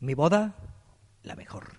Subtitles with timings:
[0.00, 0.54] Mi boda,
[1.24, 1.78] la mejor.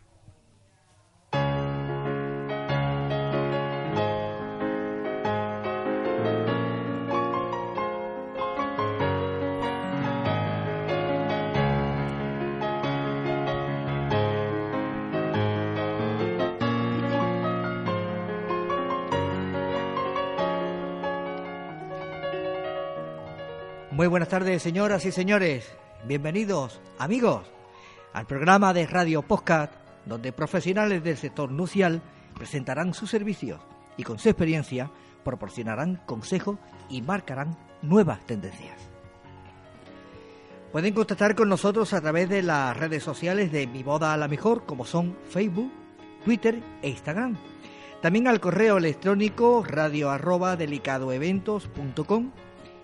[23.90, 25.72] Muy buenas tardes, señoras y señores.
[26.06, 27.52] Bienvenidos, amigos,
[28.14, 29.74] al programa de Radio Podcast,
[30.06, 32.02] donde profesionales del sector nucial
[32.36, 33.62] presentarán sus servicios
[33.98, 34.92] y con su experiencia
[35.24, 36.58] proporcionarán consejos
[36.90, 38.78] y marcarán nuevas tendencias.
[40.72, 44.28] Pueden contactar con nosotros a través de las redes sociales de Mi Boda a la
[44.28, 45.72] Mejor, como son Facebook,
[46.24, 47.36] Twitter e Instagram.
[48.02, 52.32] También al correo electrónico radio arroba delicadoeventos.com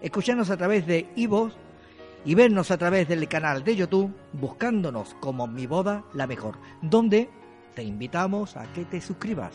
[0.01, 1.53] escucharnos a través de iVoox
[2.25, 7.29] y vernos a través del canal de YouTube buscándonos como Mi Boda la Mejor, donde
[7.75, 9.53] te invitamos a que te suscribas.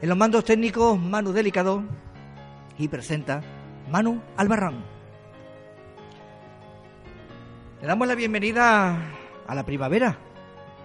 [0.00, 1.82] En los mandos técnicos, Manu Delicado
[2.78, 3.42] y presenta
[3.90, 4.84] Manu Albarrán.
[7.80, 8.96] Le damos la bienvenida
[9.46, 10.18] a la primavera.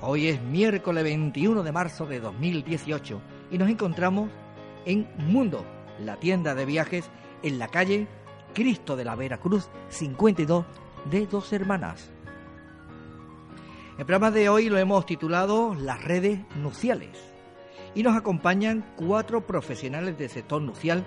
[0.02, 3.22] Hoy es miércoles 21 de marzo de 2018
[3.52, 4.30] y nos encontramos
[4.86, 5.66] en Mundo,
[6.00, 7.10] la tienda de viajes
[7.42, 8.08] en la calle
[8.54, 10.66] Cristo de la Veracruz 52
[11.10, 12.12] de Dos Hermanas.
[13.98, 17.18] El programa de hoy lo hemos titulado Las redes nuciales
[17.96, 21.04] y nos acompañan cuatro profesionales del sector nucial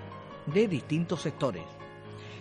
[0.47, 1.63] de distintos sectores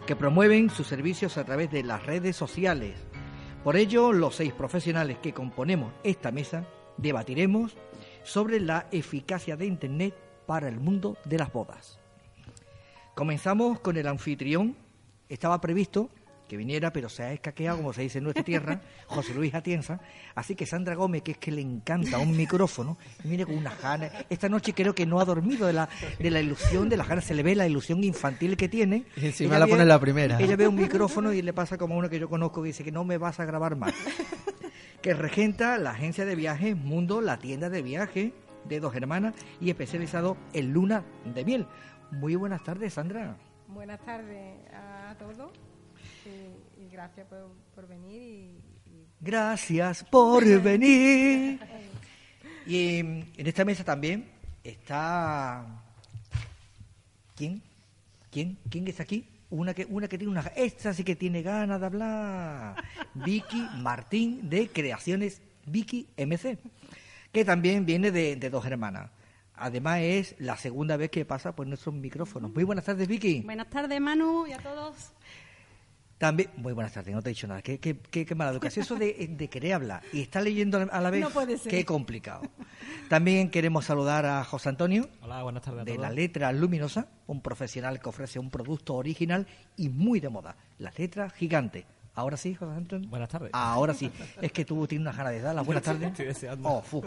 [0.07, 2.95] que promueven sus servicios a través de las redes sociales.
[3.65, 6.65] Por ello, los seis profesionales que componemos esta mesa
[6.97, 7.77] debatiremos
[8.23, 10.15] sobre la eficacia de Internet
[10.47, 11.99] para el mundo de las bodas.
[13.17, 14.77] Comenzamos con el anfitrión.
[15.29, 16.11] Estaba previsto
[16.47, 20.01] que viniera, pero se ha escaqueado, como se dice en nuestra tierra, José Luis Atienza.
[20.35, 24.13] Así que Sandra Gómez, que es que le encanta un micrófono, viene con unas ganas.
[24.31, 27.25] Esta noche creo que no ha dormido de la, de la ilusión, de las ganas,
[27.25, 29.05] se le ve la ilusión infantil que tiene.
[29.17, 30.41] Y encima la pone la primera.
[30.41, 32.85] Ella ve un micrófono y le pasa como a uno que yo conozco que dice
[32.85, 33.93] que no me vas a grabar más.
[35.03, 38.33] Que regenta la agencia de viajes Mundo, la tienda de viajes
[38.69, 41.67] de dos hermanas y especializado en luna de miel.
[42.11, 43.37] Muy buenas tardes, Sandra.
[43.69, 45.51] Buenas tardes a todos
[46.25, 48.13] y, y gracias por, por venir.
[48.15, 51.61] Y, y- Gracias por venir.
[52.67, 54.29] Y en esta mesa también
[54.65, 55.65] está.
[57.37, 57.63] ¿Quién?
[58.31, 58.59] ¿Quién?
[58.71, 59.27] ¿Quién está aquí?
[59.51, 60.41] Una que, una que tiene una.
[60.57, 62.77] Esta sí que tiene ganas de hablar.
[63.15, 66.59] Vicky Martín de Creaciones Vicky MC,
[67.33, 69.11] que también viene de, de dos hermanas.
[69.57, 72.53] Además es la segunda vez que pasa por nuestros micrófonos.
[72.53, 73.41] Muy buenas tardes, Vicky.
[73.41, 74.95] Buenas tardes, Manu, y a todos.
[76.19, 77.61] También, muy buenas tardes, no te he dicho nada.
[77.61, 78.83] Qué, qué, qué, qué mala educación.
[78.85, 81.71] Eso de, de querer hablar y estar leyendo a la vez, No puede ser.
[81.71, 82.41] qué complicado.
[83.11, 86.03] También queremos saludar a José Antonio, Hola, buenas tardes a de todos.
[86.03, 89.47] la letra luminosa, un profesional que ofrece un producto original
[89.77, 90.57] y muy de moda.
[90.79, 91.85] Las letras gigantes.
[92.15, 93.11] Ahora sí, José Antonio.
[93.11, 93.51] Buenas tardes.
[93.53, 94.11] Ahora sí.
[94.41, 96.09] Es que tú tienes unas ganas de dar las buenas tardes.
[96.13, 96.67] Estoy deseando.
[96.67, 97.03] Oh, fu.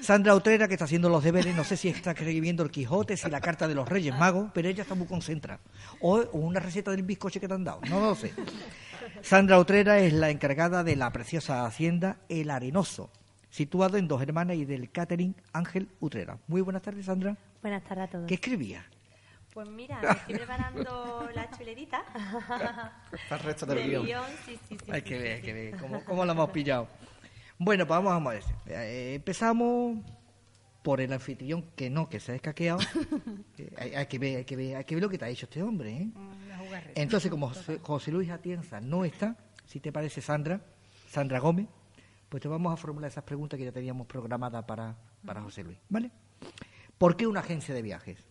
[0.00, 3.30] Sandra Utrera, que está haciendo los deberes, no sé si está escribiendo el Quijote, si
[3.30, 5.60] la carta de los Reyes Magos, pero ella está muy concentrada.
[6.00, 8.34] O una receta del bizcoche que te han dado, no lo sé.
[9.22, 13.10] Sandra Utrera es la encargada de la preciosa hacienda El Arenoso,
[13.48, 16.38] situado en Dos Hermanas y del catering Ángel Utrera.
[16.48, 17.36] Muy buenas tardes, Sandra.
[17.62, 18.26] Buenas tardes a todos.
[18.26, 18.84] ¿Qué escribía?
[19.54, 22.04] Pues mira, me estoy preparando la chulerita.
[23.12, 24.04] Está el resto del guion.
[24.04, 24.90] guion, sí, sí, sí.
[24.90, 26.88] Hay sí, que sí, ver, hay que ver cómo, cómo lo hemos pillado.
[27.58, 28.44] Bueno, pues vamos a ver.
[28.66, 29.98] Eh, empezamos
[30.82, 32.78] por el anfitrión que no, que se ha escaqueado.
[33.56, 35.28] Eh, hay, hay que ver, hay que ver, hay que ver lo que te ha
[35.28, 35.92] dicho este hombre.
[35.92, 36.10] ¿eh?
[36.58, 37.00] Jugarreta.
[37.00, 40.60] Entonces, como José, José Luis Atienza no está, si te parece Sandra,
[41.08, 41.68] Sandra Gómez,
[42.28, 45.78] pues te vamos a formular esas preguntas que ya teníamos programadas para, para José Luis.
[45.88, 46.10] ¿Vale?
[46.98, 48.24] ¿Por qué una agencia de viajes?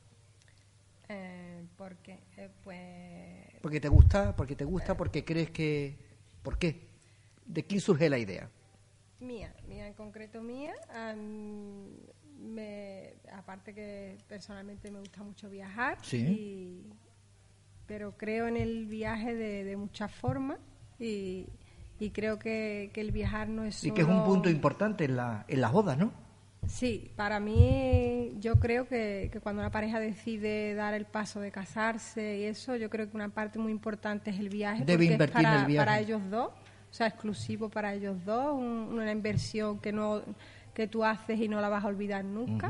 [1.08, 4.36] Eh, porque, eh, pues, ¿Porque te gusta?
[4.36, 4.98] ¿Porque te gusta?
[4.98, 5.98] ¿Porque crees que...?
[6.42, 6.90] ¿Por qué?
[7.46, 8.50] ¿De quién surge la idea?
[9.24, 10.74] Mía, mía en concreto mía.
[12.40, 15.98] me, aparte que personalmente me gusta mucho viajar.
[16.02, 16.18] Sí.
[16.18, 16.94] y-
[17.86, 20.58] pero creo en el viaje de, de muchas formas
[21.00, 21.48] y,
[22.00, 25.18] y creo que, que el viajar no es Y que es un punto importante en,
[25.18, 26.14] la, en las bodas, ¿no?
[26.66, 31.52] Sí, para mí yo creo que, que cuando una pareja decide dar el paso de
[31.52, 34.86] casarse y eso, yo creo que una parte muy importante es el viaje.
[34.86, 35.86] Debe porque invertir es en para, el viaje.
[35.86, 36.52] para ellos dos,
[36.94, 40.22] o sea, exclusivo para ellos dos, un- una inversión que no
[40.76, 42.70] que tú haces y no la vas a olvidar nunca.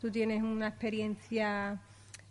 [0.00, 1.78] Tú tienes una experiencia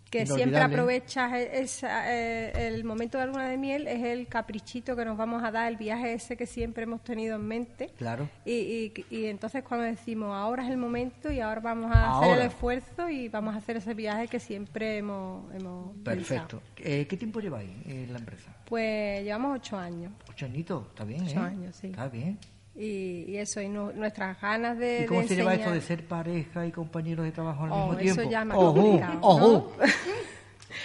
[0.10, 4.28] que siempre aprovechas e- esa, eh, el momento de la luna de miel es el
[4.28, 7.92] caprichito que nos vamos a dar, el viaje ese que siempre hemos tenido en mente.
[7.98, 8.30] Claro.
[8.46, 12.38] Y, y, y entonces cuando decimos ahora es el momento y ahora vamos a hacer
[12.40, 16.62] el esfuerzo y vamos a hacer ese viaje que siempre hemos, hemos Perfecto.
[16.78, 18.56] Eh, ¿Qué tiempo lleváis en la empresa?
[18.66, 21.44] Pues llevamos ocho años Ocho añitos, está bien, Ocho ¿eh?
[21.44, 21.88] años, sí.
[21.88, 22.38] Está bien.
[22.80, 25.02] Y, y eso, y nu- nuestras ganas de...
[25.04, 27.76] ¿Y cómo de se lleva esto de ser pareja y compañeros de trabajo al Oh,
[27.90, 28.32] mismo eso tiempo?
[28.32, 29.20] ya más complicado.
[29.22, 29.66] ¿no?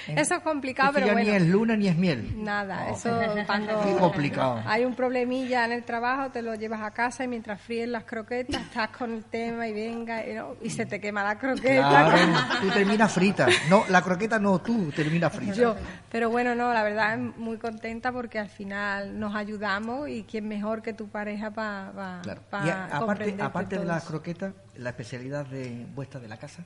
[0.09, 1.31] Eso es complicado, Es que pero ya bueno.
[1.31, 2.43] ni es luna ni es miel.
[2.45, 3.11] Nada, Oh, eso
[3.47, 4.63] cuando Qué complicado.
[4.67, 8.05] hay un problemilla en el trabajo, te lo llevas a casa y mientras fríes las
[8.05, 11.89] croquetas estás con el tema y venga y, no, y se te quema la croqueta.
[11.89, 12.19] Claro,
[12.61, 13.47] tú terminas frita.
[13.69, 15.53] No, la croqueta no, tú terminas frita.
[15.55, 15.77] Yo,
[16.11, 20.49] pero bueno, no, la verdad es muy contenta porque al final nos ayudamos y quién
[20.49, 22.41] mejor que tu pareja para Claro.
[22.65, 26.63] Y a- aparte, aparte de todo las croquetas, la especialidad de vuestra de la casa,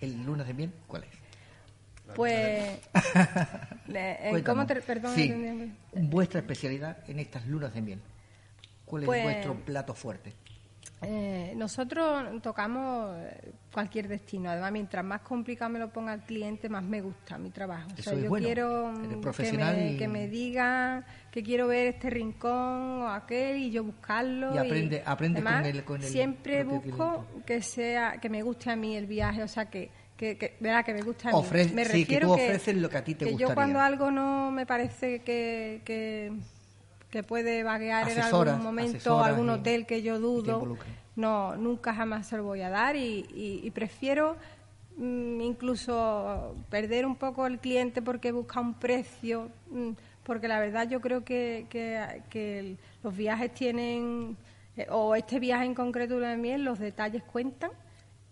[0.00, 1.10] el lunes de miel, ¿cuál es?
[2.14, 2.78] Pues,
[3.88, 5.32] le- eh, ¿cómo te, perdón, Sí,
[5.92, 8.00] vuestra especialidad en estas lunas de miel.
[8.84, 10.32] ¿Cuál es Pues- vuestro plato fuerte?
[11.00, 14.50] Eh, nosotros tocamos eh, cualquier destino.
[14.50, 17.86] Además, mientras más complicado me lo ponga el cliente, más me gusta mi trabajo.
[17.90, 18.44] O Eso sea, es yo bueno.
[18.44, 23.58] quiero que profesional me, y- que me digan que quiero ver este rincón o aquel
[23.58, 24.52] y yo buscarlo.
[24.56, 28.74] Y aprende- aprende con el- con el siempre busco que sea que me guste a
[28.76, 31.38] mí el viaje, o sea que que, que, verá, que me gusta a mí.
[31.38, 33.48] Ofre- me sí, que refiero tú ofreces lo que a ti te que gustaría.
[33.48, 36.32] yo cuando algo no me parece que, que,
[37.08, 40.76] que puede vaguear en Asesoras, algún momento, algún hotel que yo dudo,
[41.16, 44.36] no, nunca jamás se lo voy a dar y, y- y prefiero
[44.96, 49.90] mm, incluso perder un poco el cliente porque busca un precio, mm,
[50.24, 54.36] porque la verdad yo creo que, que- que los viajes tienen,
[54.76, 57.70] eh, o este viaje en concreto de miel, los detalles cuentan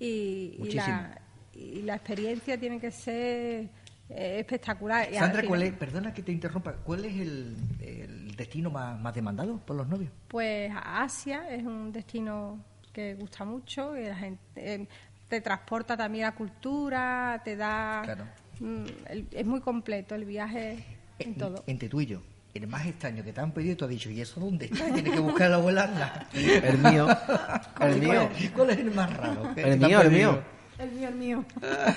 [0.00, 1.18] y, y la,
[1.58, 3.68] y la experiencia tiene que ser
[4.08, 5.08] eh, espectacular.
[5.10, 9.00] Y Sandra, final- ¿cuál es, perdona que te interrumpa, ¿cuál es el, el destino más,
[9.00, 10.10] más demandado por los novios?
[10.28, 12.58] Pues Asia es un destino
[12.92, 14.86] que gusta mucho y la gente eh,
[15.28, 18.24] te transporta también la cultura, te da Claro.
[18.60, 20.84] mm, el- es muy completo el viaje
[21.18, 21.64] en Eh, todo.
[21.66, 22.22] Entre tú y yo,
[22.54, 24.84] el más extraño que te han pedido, tú has dicho, ¿y eso dónde está?
[24.92, 26.26] Tienes que buscar la abuela.
[26.32, 27.06] El mío.
[27.80, 28.28] El mío.
[28.54, 29.54] ¿Cuál es el más raro?
[29.54, 30.42] que El mío, el mío.
[30.78, 31.44] El mío, el mío.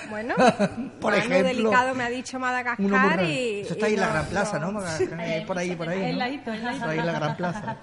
[0.08, 0.34] Bueno,
[1.00, 4.26] Por Manu ejemplo, delicado me ha dicho Madagascar y Eso está ahí en la Gran
[4.26, 4.66] Plaza, ¿no?
[4.72, 4.80] no.
[4.80, 6.02] Madagascar, eh, por ahí, por ahí.
[6.02, 6.18] El ¿no?
[6.18, 6.80] ladito, el ladito.
[6.84, 7.76] Por ahí en la Gran Plaza.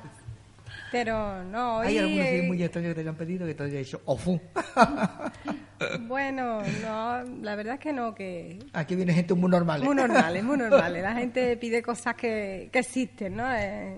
[0.91, 3.79] Pero no, hoy ¿Hay algunos eh, muy extraños que te hayan pedido que te haya
[3.79, 4.39] dicho, ofu?
[6.07, 9.81] bueno, no, la verdad es que no, que Aquí viene gente muy normal.
[9.81, 9.85] ¿eh?
[9.85, 11.03] muy normales, muy normales.
[11.03, 13.53] La gente pide cosas que, que existen, ¿no?
[13.53, 13.97] Eh.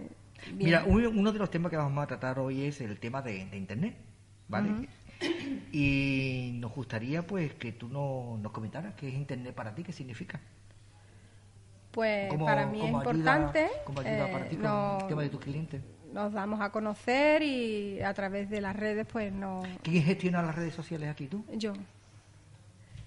[0.56, 3.46] Mira, un- uno de los temas que vamos a tratar hoy es el tema de,
[3.46, 3.96] de Internet,
[4.48, 4.88] ¿vale?
[5.72, 9.92] Y nos gustaría pues que tú no- nos comentaras qué es Internet para ti, qué
[9.94, 10.40] significa.
[11.92, 13.68] Pues ¿Cómo- para mí es ayuda- importante.
[13.86, 15.82] ¿Cómo ayuda eh, para ti con nos- el tema de tus clientes?
[16.14, 20.56] nos damos a conocer y a través de las redes pues no ¿Quién gestiona las
[20.56, 21.46] redes sociales aquí tú?
[21.56, 21.74] yo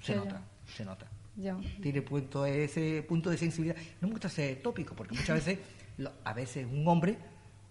[0.00, 1.06] Se nota, se nota.
[1.36, 3.76] yo Tiene punto, ese punto de sensibilidad.
[4.00, 5.58] No me gusta ser tópico, porque muchas veces,
[5.98, 7.16] lo- a veces un hombre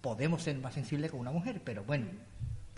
[0.02, 2.08] podemos ser más sensibles que una mujer, pero bueno,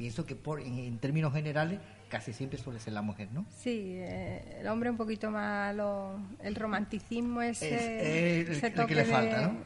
[0.04, 1.80] pienso que por, en, en términos generales
[2.10, 3.46] casi siempre suele ser la mujer, ¿no?
[3.58, 7.74] sí eh, el hombre un poquito más lo- el romanticismo ese,
[8.42, 9.58] Es, es ese el, que le falta, de- ¿no?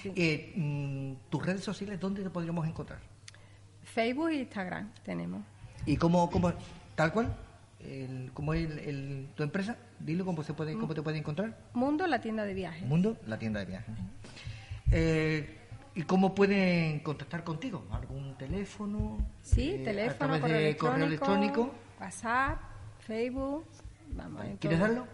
[0.00, 0.12] sí.
[0.14, 3.00] Eh, mm, ¿Tus redes sociales dónde te podríamos encontrar?
[3.82, 5.42] Facebook e Instagram tenemos
[5.84, 6.52] ¿Y cómo, cómo
[6.94, 7.34] tal cual?
[7.80, 9.76] El, ¿Cómo es el, el- tu empresa?
[9.98, 11.58] Dilo cómo, se puede, cómo te puede encontrar.
[11.74, 13.96] Mundo la tienda de viajes Mundo, la tienda de viajes.
[14.92, 15.58] Eh,
[15.94, 17.84] ¿Y cómo pueden contactar contigo?
[17.90, 19.18] ¿Algún teléfono?
[19.42, 21.70] sí Eh, teléfono a través correo, de correo electrónico.
[22.00, 22.58] WhatsApp
[23.00, 23.66] Facebook
[24.14, 24.88] vamos ¿Quieres todo.
[24.88, 25.06] darlo?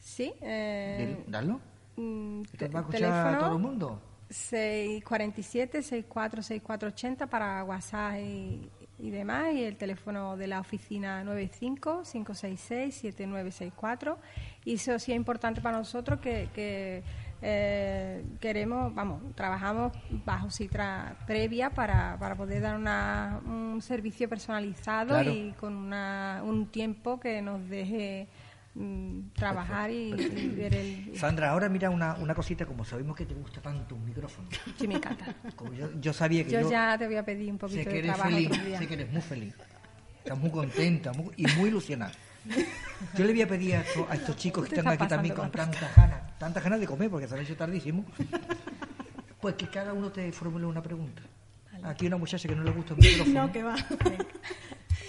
[0.00, 1.60] sí eh, ¿Darlo?
[1.96, 4.00] mm, ¿Te va a escuchar teléfono todo el mundo?
[4.30, 8.68] 647-646480 para WhatsApp y,
[8.98, 9.54] y demás.
[9.54, 14.16] Y el teléfono de la oficina 95-566-7964.
[14.64, 17.02] Y eso sí es importante para nosotros que, que,
[17.42, 19.92] eh, queremos, vamos, trabajamos
[20.24, 25.30] bajo cifra previa para, para poder dar una, un servicio personalizado Claro.
[25.32, 28.26] y con una, un tiempo que nos deje
[28.74, 31.16] mm, trabajar y, y ver el...
[31.16, 34.48] Sandra, ahora mira una, una cosita, como sabemos que te gusta tanto un micrófono.
[34.78, 35.26] Sí, me encanta.
[35.56, 37.84] Como yo, yo sabía que Yo, yo, ya te voy a pedir un poquito sé
[37.84, 38.78] que de eres trabajo feliz, otro día.
[38.78, 39.54] sé que eres muy feliz.
[40.18, 42.12] Estás muy contenta muy- y muy ilusionada.
[43.16, 45.34] Yo le voy a pedir a estos, a estos chicos que están está aquí también
[45.34, 48.04] con tantas ganas, tantas ganas de comer, porque se han hecho tardísimo,
[49.40, 51.22] pues que cada uno te formule una pregunta.
[51.84, 53.46] Aquí hay una muchacha que no le gusta el micrófono.
[53.46, 53.76] No, que va.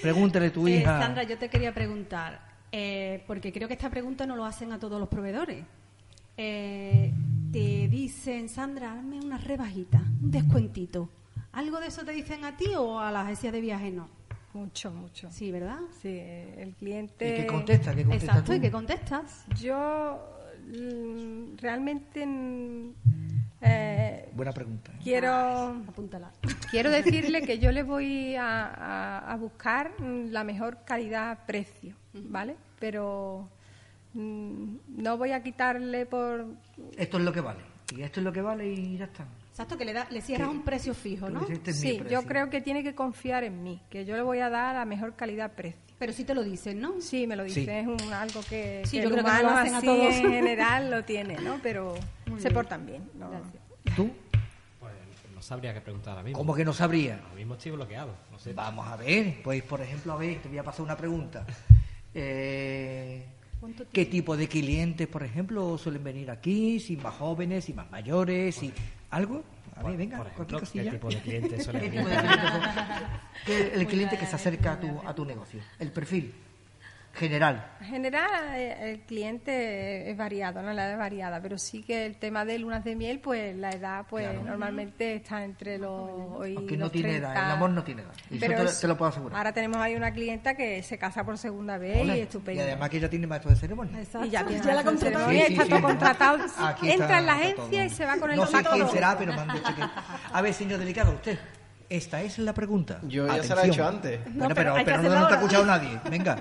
[0.01, 1.01] Pregúntale a tu Eh, hija.
[1.01, 4.77] Sandra, yo te quería preguntar, Eh, porque creo que esta pregunta no lo hacen a
[4.79, 5.65] todos los proveedores.
[6.38, 7.12] Eh,
[7.51, 11.09] te dicen, Sandra, hazme una rebajita, un descuentito.
[11.53, 14.07] ¿Algo de eso te dicen a ti o a la agencia de viajes no?
[14.53, 15.32] Mucho, mucho.
[15.32, 15.79] Sí, ¿verdad?
[16.01, 17.34] Sí, el ¿Y cliente...
[17.36, 17.94] qué contesta?
[17.94, 18.58] ¿Qué contesta Exacto, tú?
[18.58, 19.46] ¿y qué contestas?
[19.62, 20.20] Yo
[20.68, 22.94] mm, realmente mm,
[23.62, 24.91] eh, Buena pregunta.
[24.91, 25.00] ¿eh?
[25.03, 25.29] quiero...
[25.88, 26.32] Apúntala.
[26.72, 32.56] Quiero decirle que yo le voy a, a- a buscar mm, la mejor calidad-precio, ¿vale?
[32.79, 33.48] Pero
[34.13, 36.48] mm, no voy a quitarle por...
[36.98, 37.62] Esto es lo que vale.
[37.96, 39.25] Y esto es lo que vale y ya está.
[39.59, 41.45] Exacto, que le, da, le cierras un precio fijo, ¿no?
[41.45, 42.07] Sí, precio.
[42.07, 44.85] yo creo que tiene que confiar en mí, que yo le voy a dar la
[44.85, 45.81] mejor calidad-precio.
[45.97, 47.01] Pero sí te lo dicen, ¿no?
[47.01, 47.69] Sí, me lo dice, Sí.
[47.69, 49.85] es un, algo que, Sí, que yo el creo que lo humano hacen a así
[49.85, 50.15] todos.
[50.15, 51.59] en general lo tiene, ¿no?
[51.61, 51.93] Pero
[52.27, 52.53] Muy se bien.
[52.53, 53.03] portan bien.
[53.15, 53.29] ¿no?
[53.31, 53.63] Gracias.
[53.97, 54.09] ¿Tú?
[54.79, 54.93] Pues
[55.35, 56.37] no sabría qué preguntar ahora mismo.
[56.39, 57.19] ¿Cómo que no sabría?
[57.21, 58.15] Ahora mismo estoy bloqueado.
[58.31, 58.53] No sé.
[58.53, 59.41] Vamos a ver.
[59.43, 61.45] Pues, por ejemplo, a ver, te voy a pasar una pregunta.
[62.13, 63.25] Eh,
[63.59, 66.79] ¿Cuánto ¿Qué tipo de clientes, por ejemplo, suelen venir aquí?
[66.79, 68.55] ¿Si más jóvenes, si más mayores?
[68.55, 68.71] si
[69.09, 69.43] ¿Algo?
[69.75, 70.83] A ver, venga, ejemplo, cualquier cosilla.
[70.83, 72.15] ¿qué tipo de clientes suele ¿Qué tipo de?
[73.45, 75.61] ¿Qué- el cliente que se acerca a tu, a tu negocio.
[75.79, 76.33] El perfil
[77.13, 77.65] general.
[77.81, 80.71] En general, eh, el cliente es variado, ¿no?
[80.73, 83.71] La edad es variada, pero sí que el tema de lunas de miel, pues la
[83.71, 86.47] edad, pues normalmente está entre los.
[86.47, 87.33] y Aunque no los tiene 30.
[87.33, 88.11] edad, el amor no tiene edad.
[88.29, 89.37] Y eso Pero te, lo- es- te lo puedo asegurar.
[89.37, 92.61] Ahora tenemos ahí una clienta que se casa por segunda vez Ole, y estupendo.
[92.61, 93.99] Y además que ella tiene maestro de ceremonia.
[93.99, 94.27] Exacto.
[94.27, 95.25] Y ya tiene la la contratado.
[95.25, 95.29] contratado.
[95.31, 95.83] Sí, está sí, todo sí.
[95.85, 96.37] contratado.
[96.67, 97.83] Aquí Entra está- en la agencia todo.
[97.83, 98.91] y se va con el No sé quién todo.
[98.91, 99.81] será, pero me han dicho que...
[100.31, 101.37] A ver, señor delicado, usted.
[101.89, 102.99] Esta es la pregunta.
[103.03, 103.73] Yo ya se la he Atención.
[103.73, 104.23] hecho antes.
[104.25, 105.99] Bueno, No, pero pero, pero no, no te ha escuchado nadie.
[106.09, 106.37] Venga.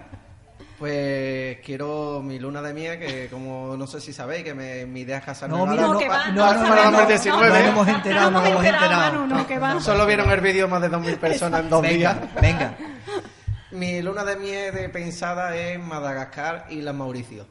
[0.78, 5.00] Pues quiero mi luna de miel, que como no sé si sabéis, que me, mi
[5.00, 7.48] idea es casarme No, mira, no, no, pa- no, no, no, no, 2019.
[7.48, 9.12] no hemos enterado, no hemos enterado.
[9.18, 9.80] Manu, no, que va.
[9.80, 12.16] Solo vieron el vídeo más de 2.000 personas en dos días.
[12.40, 12.76] Venga.
[13.72, 17.46] Mi luna de miel de pensada es Madagascar y las Mauricios.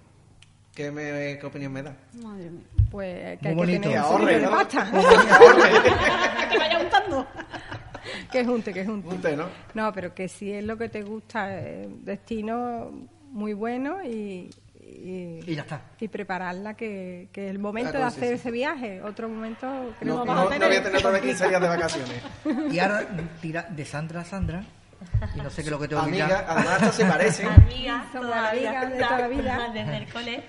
[0.74, 1.96] ¿Qué, me, ¿Qué opinión me da?
[2.24, 2.63] Madre mía.
[2.89, 3.81] Pues Muy que hay que bonito.
[3.81, 4.51] tener Que un ahorre, ¿no?
[4.51, 4.91] pasta.
[6.50, 7.27] que vaya untando.
[8.31, 9.10] que junte, que junte.
[9.10, 9.46] Un té, ¿no?
[9.74, 12.89] No, pero que si es lo que te gusta, eh, destino
[13.38, 14.50] muy bueno y,
[14.82, 15.82] y, Y ya está.
[16.00, 18.34] y prepararla, que, que el momento Ah, de sí, hacer sí.
[18.36, 19.67] ese viaje, otro momento
[20.00, 22.22] creo No, que no, no voy a tener otra vez 15 días de vacaciones.
[22.74, 23.08] Y ahora
[23.41, 24.63] tira de Sandra a Sandra.
[25.36, 27.46] Y no sé qué es lo que te voy a Amiga, además se parece.
[27.46, 29.70] Amiga, Somos todavía, amigas de toda la vida.
[29.74, 30.44] Desde el cole.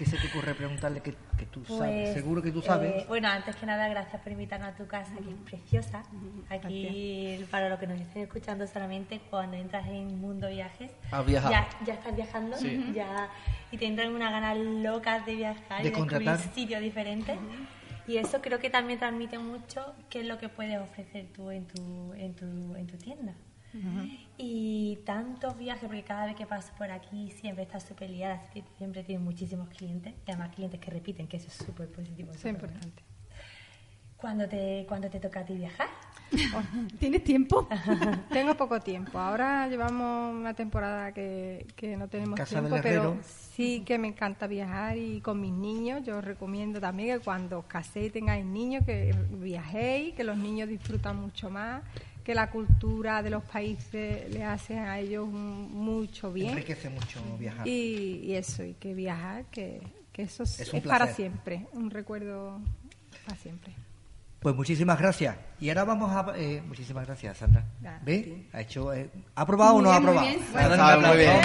[0.00, 1.78] ¿Qué se te ocurre preguntarle que, que tú sabes?
[2.04, 2.90] Pues, Seguro que tú sabes.
[3.02, 6.02] eh, bueno, antes que nada, gracias por invitarnos a tu casa, que es preciosa.
[6.48, 11.52] Aquí, para los que nos estén escuchando solamente, cuando entras en Mundo Viajes, Has viajado.
[11.52, 12.56] ya, ya estás viajando
[12.94, 13.28] ya,
[13.70, 16.38] y te entran unas ganas locas de viajar De y descubrir contratar.
[16.54, 17.36] sitios diferentes.
[18.06, 21.66] Y eso creo que también transmite mucho qué es lo que puedes ofrecer tú en
[21.66, 23.34] tu, en tu, en tu tienda.
[24.36, 28.42] Y tantos viajes, porque cada vez que paso por aquí siempre estás súper liada,
[28.78, 32.32] siempre tienes muchísimos clientes, y además clientes que repiten, que eso es súper positivo.
[32.32, 33.02] Es importante.
[34.16, 35.88] ¿Cuándo te, ¿Cuándo te toca a ti viajar?
[36.98, 37.66] ¿Tienes tiempo?
[38.30, 39.18] Tengo poco tiempo.
[39.18, 44.46] Ahora llevamos una temporada que, que no tenemos Casa tiempo, pero sí que me encanta
[44.46, 46.02] viajar y con mis niños.
[46.04, 50.36] Yo os recomiendo también que cuando os caséis y tengáis niños, que viajéis, que los
[50.36, 51.82] niños disfrutan mucho más,
[52.30, 56.50] que la cultura de los países le hace a ellos un- mucho bien.
[56.50, 57.66] Enriquece mucho viajar.
[57.66, 59.80] Y, y eso, y que viajar, que,
[60.12, 62.60] que eso es, Es un es para siempre, un recuerdo
[63.26, 63.72] para siempre.
[64.38, 65.34] Pues muchísimas gracias.
[65.58, 66.32] Y ahora vamos a...
[66.38, 67.64] eh, muchísimas gracias, Sandra.
[68.04, 68.22] ¿Ve?
[68.24, 68.48] sí.
[68.52, 68.92] ¿Ha hecho...
[68.94, 70.28] eh, ¿Ha aprobado o no ha muy aprobado?
[71.16, 71.34] bien.
[71.34, 71.40] Muy.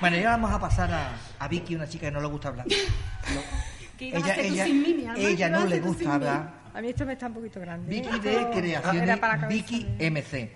[0.00, 2.48] Bueno, y ahora vamos a pasar a, a Vicky, una chica que no le gusta
[2.48, 2.66] hablar.
[3.96, 5.18] ¿Qué ibas a Ella, ella, sin mí, mi alma?
[5.22, 6.59] ella ¿Qué no le gusta hablar.
[6.74, 7.96] A mí esto me está un poquito grande.
[7.96, 8.00] ¿eh?
[8.00, 10.52] Vicky de Creaciones cabeza Vicky de- MC.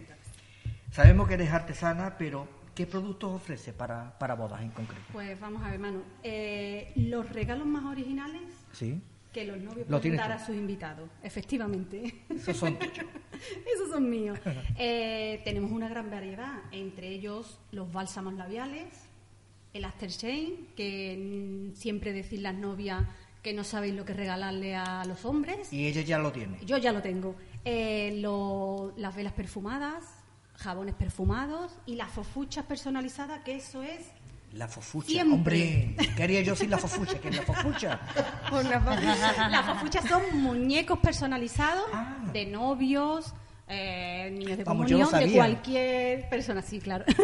[0.90, 5.02] Sabemos que eres artesana, pero ¿qué productos ofrece para, para bodas en concreto?
[5.12, 6.02] Pues vamos a ver, Manu.
[6.23, 8.42] Eh, los regalos más originales
[8.73, 9.00] Sí,
[9.33, 10.42] que los novios Lo pueden dar tú.
[10.42, 11.09] a sus invitados.
[11.23, 12.23] Efectivamente.
[12.30, 13.04] esos son tuyos.
[13.75, 14.38] Esos son míos.
[14.78, 18.87] Eh, tenemos una gran variedad, entre ellos los bálsamos labiales,
[19.73, 23.02] el aftershave, que mm, siempre decir las novias
[23.44, 25.72] que no sabéis lo que regalarle a los hombres.
[25.72, 26.58] Y ella ya lo tiene.
[26.64, 27.36] Yo ya lo tengo.
[27.64, 30.02] Eh, lo- las velas perfumadas,
[30.56, 34.00] jabones perfumados y las fofuchas personalizadas, que eso es
[34.54, 35.08] La fofucha.
[35.08, 35.34] Siempre.
[35.34, 37.18] Hombre, ¿qué haría yo sin la fofucha?
[37.20, 38.00] ¿Qué es la fofucha?
[39.50, 42.16] Las fofuchas son muñecos personalizados Ah.
[42.32, 43.34] de novios,
[43.68, 47.04] eh, niños de Vamos, comunión, de cualquier persona, sí, claro.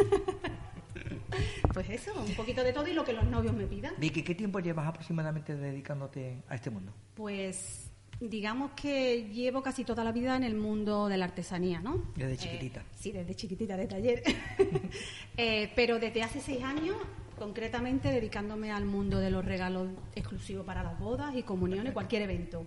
[1.73, 3.95] pues eso, un poquito de todo y lo que los novios me pidan.
[3.99, 6.93] Vicky, ¿qué tiempo llevas aproximadamente dedicándote a este mundo?
[7.15, 12.05] Pues digamos que llevo casi toda la vida en el mundo de la artesanía, ¿no?
[12.17, 12.83] Desde Eh, chiquitita.
[12.95, 14.23] sí, desde chiquitita, de taller.
[15.37, 16.97] Eh, pero desde hace seis años,
[17.39, 22.67] concretamente dedicándome al mundo de los regalos exclusivos para las bodas y comuniones, cualquier evento.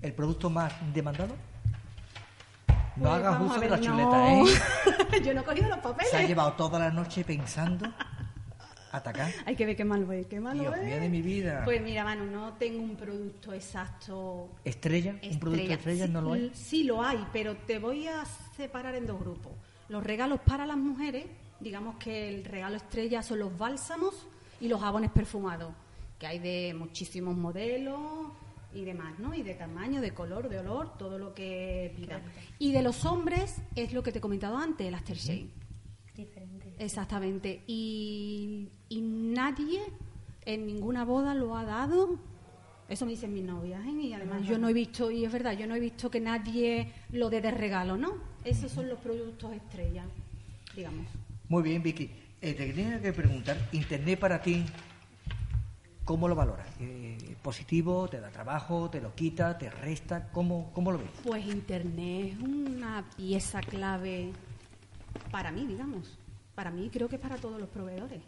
[0.00, 1.34] ¿El producto más demandado?
[3.00, 3.82] No hagas uso a de ver, la no.
[3.82, 5.22] chuleta, ¿eh?
[5.24, 6.10] Yo no he cogido los papeles.
[6.10, 7.92] Se ha llevado toda la noche pensando
[8.90, 9.30] atacar.
[9.46, 10.86] Hay que ver qué mal voy, qué mal Dios voy.
[10.86, 11.62] mío de mi vida.
[11.64, 14.48] Pues mira, Manu, no tengo un producto exacto.
[14.64, 15.16] ¿Estrella?
[15.30, 16.50] ¿Un producto estrella Sí, no lo hay?
[16.54, 18.24] Sí lo hay, pero te voy a
[18.56, 19.52] separar en dos grupos.
[19.88, 21.26] Los regalos para las mujeres,
[21.60, 24.26] digamos que el regalo estrella son los bálsamos
[24.60, 25.72] y los jabones perfumados,
[26.18, 27.98] que hay de muchísimos modelos
[28.72, 29.34] y demás, ¿no?
[29.34, 32.22] Y de tamaño, de color, de olor, todo lo que pidas.
[32.58, 35.48] Y de los hombres es lo que te he comentado antes, el aftershave.
[36.14, 36.74] Diferente.
[36.78, 37.62] Exactamente.
[37.66, 39.80] Y, y nadie
[40.44, 42.18] en ninguna boda lo ha dado.
[42.88, 43.90] Eso me dicen mis novias, ¿eh?
[43.90, 46.90] Y además yo no he visto, y es verdad, yo no he visto que nadie
[47.12, 48.14] lo dé de regalo, ¿no?
[48.44, 50.04] Esos son los productos estrella,
[50.74, 51.06] digamos.
[51.48, 52.10] Muy bien, Vicky.
[52.40, 54.64] Eh, te tenía que preguntar, Internet para ti,
[56.08, 56.66] ¿cómo lo valoras?
[56.80, 58.08] Eh, ¿Positivo?
[58.08, 58.88] ¿Te da trabajo?
[58.88, 59.58] ¿Te lo quita?
[59.58, 60.30] ¿Te resta?
[60.32, 61.10] ¿Cómo, cómo lo ves?
[61.22, 64.32] Pues Internet es una pieza clave
[65.30, 66.18] para mí, digamos.
[66.54, 68.22] Para mí creo que es para todos los proveedores.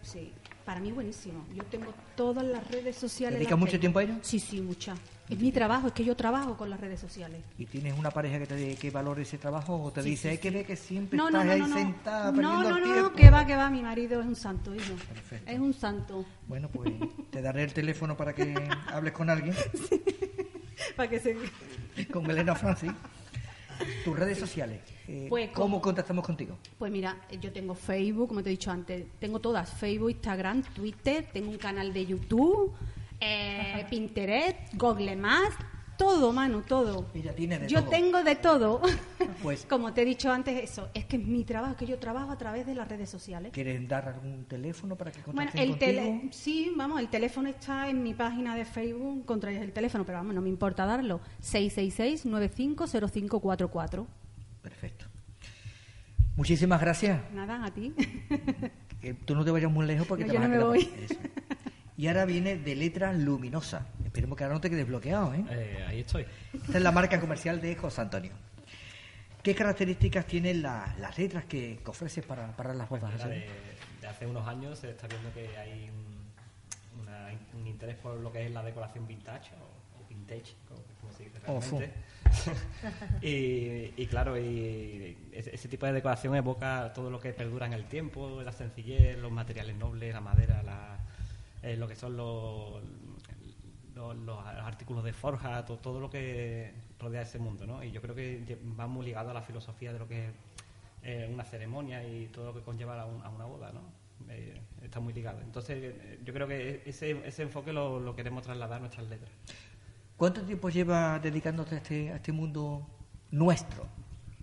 [0.00, 0.32] Sí,
[0.64, 1.44] para mí buenísimo.
[1.54, 3.38] Yo tengo todas las redes sociales.
[3.38, 3.80] ¿Dedicas mucho tengo.
[3.80, 4.14] tiempo a ello?
[4.22, 4.94] Sí, sí, mucha.
[5.30, 7.40] Es mi trabajo, es que yo trabajo con las redes sociales.
[7.56, 10.28] ¿Y tienes una pareja que te que valore ese trabajo o te Sí, dice, sí,
[10.28, 11.76] hay que ver que siempre No, estás no, ahí no, no.
[11.76, 13.12] sentada No, perdiendo no, no, tiempo?
[13.14, 14.94] que va, que va, mi marido es un santo, hijo.
[15.08, 15.50] Perfecto.
[15.50, 16.24] Es un santo.
[16.48, 16.92] Bueno, pues
[17.30, 18.54] te daré el teléfono para que
[18.92, 19.54] hables con alguien,
[20.96, 21.36] Para que se...
[22.12, 22.90] con Elena Francis.
[24.04, 26.58] Tus redes sociales, eh, Pues, ¿cómo contactamos contigo?
[26.78, 31.26] Pues mira, yo tengo Facebook, como te he dicho antes, tengo todas, Facebook, Instagram, Twitter,
[31.32, 32.74] tengo un canal de YouTube,
[33.20, 35.56] eh, Pinterest, Google Maps,
[35.98, 37.06] todo, mano, todo.
[37.14, 37.90] Ella tiene de yo todo.
[37.90, 38.80] tengo de todo.
[39.42, 42.30] Pues- como te he dicho antes, eso, es que es mi trabajo, que yo trabajo
[42.30, 43.52] a través de las redes sociales.
[43.52, 45.78] ¿Quieres dar algún teléfono para que Bueno, el contigo?
[45.78, 50.18] tele, sí, vamos, el teléfono está en mi página de Facebook, contraes el teléfono, pero
[50.18, 51.20] vamos, no me importa darlo.
[51.42, 54.06] 666-950544.
[54.62, 55.06] Perfecto.
[56.36, 57.20] Muchísimas gracias.
[57.32, 57.94] Nada, a ti.
[59.00, 60.78] Que tú no te vayas muy lejos porque No, te yo vas no a me
[60.78, 61.06] quedar voy.
[62.00, 63.86] Y ahora viene de letra luminosa.
[64.02, 65.44] Esperemos que ahora no te quedes bloqueado, ¿eh?
[65.50, 66.24] Eh, ahí estoy.
[66.54, 68.32] Esta es la marca comercial de José Antonio.
[69.42, 73.22] ¿Qué características tienen la- las letras que, que ofreces para, para las bodas?
[73.28, 73.46] de,
[74.00, 77.28] de hace unos años se está viendo que hay un, una-
[77.60, 81.24] un interés por lo que es la decoración vintage o, o vintage, como, como se
[81.24, 81.92] dice Oh, realmente.
[83.20, 87.74] y, y claro, y ese, ese tipo de decoración evoca todo lo que perdura en
[87.74, 90.96] el tiempo, la sencillez, los materiales nobles, la madera, la-
[91.62, 92.82] eh, lo que son los,
[93.94, 97.82] los, los artículos de forja, to- todo lo que rodea ese mundo, ¿no?
[97.84, 100.32] Y yo creo que va muy ligado a la filosofía de lo que es
[101.02, 103.80] eh, una ceremonia y todo lo que conlleva a, un- a una boda, ¿no?
[104.28, 105.40] Eh, está muy ligado.
[105.40, 109.30] Entonces, eh, yo creo que ese, ese enfoque lo, lo queremos trasladar a nuestras letras.
[110.16, 112.86] ¿Cuánto tiempo llevas dedicándote a este, a este mundo
[113.30, 113.86] nuestro?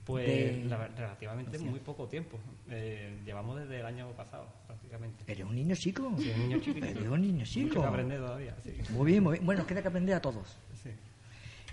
[0.08, 2.40] Pues De- la ver- relativamente muy poco tiempo.
[2.70, 5.22] Eh, llevamos desde el año pasado, prácticamente.
[5.30, 6.16] Eres un niño chico.
[6.18, 7.00] Sí, un niño chiquitito.
[7.00, 7.82] Eres un niño Mucho chico.
[7.82, 8.74] que aprender todavía, sí.
[8.92, 9.46] Muy bien, muy bien.
[9.46, 10.58] Bueno, queda que aprender a todos.
[10.82, 10.92] Sí.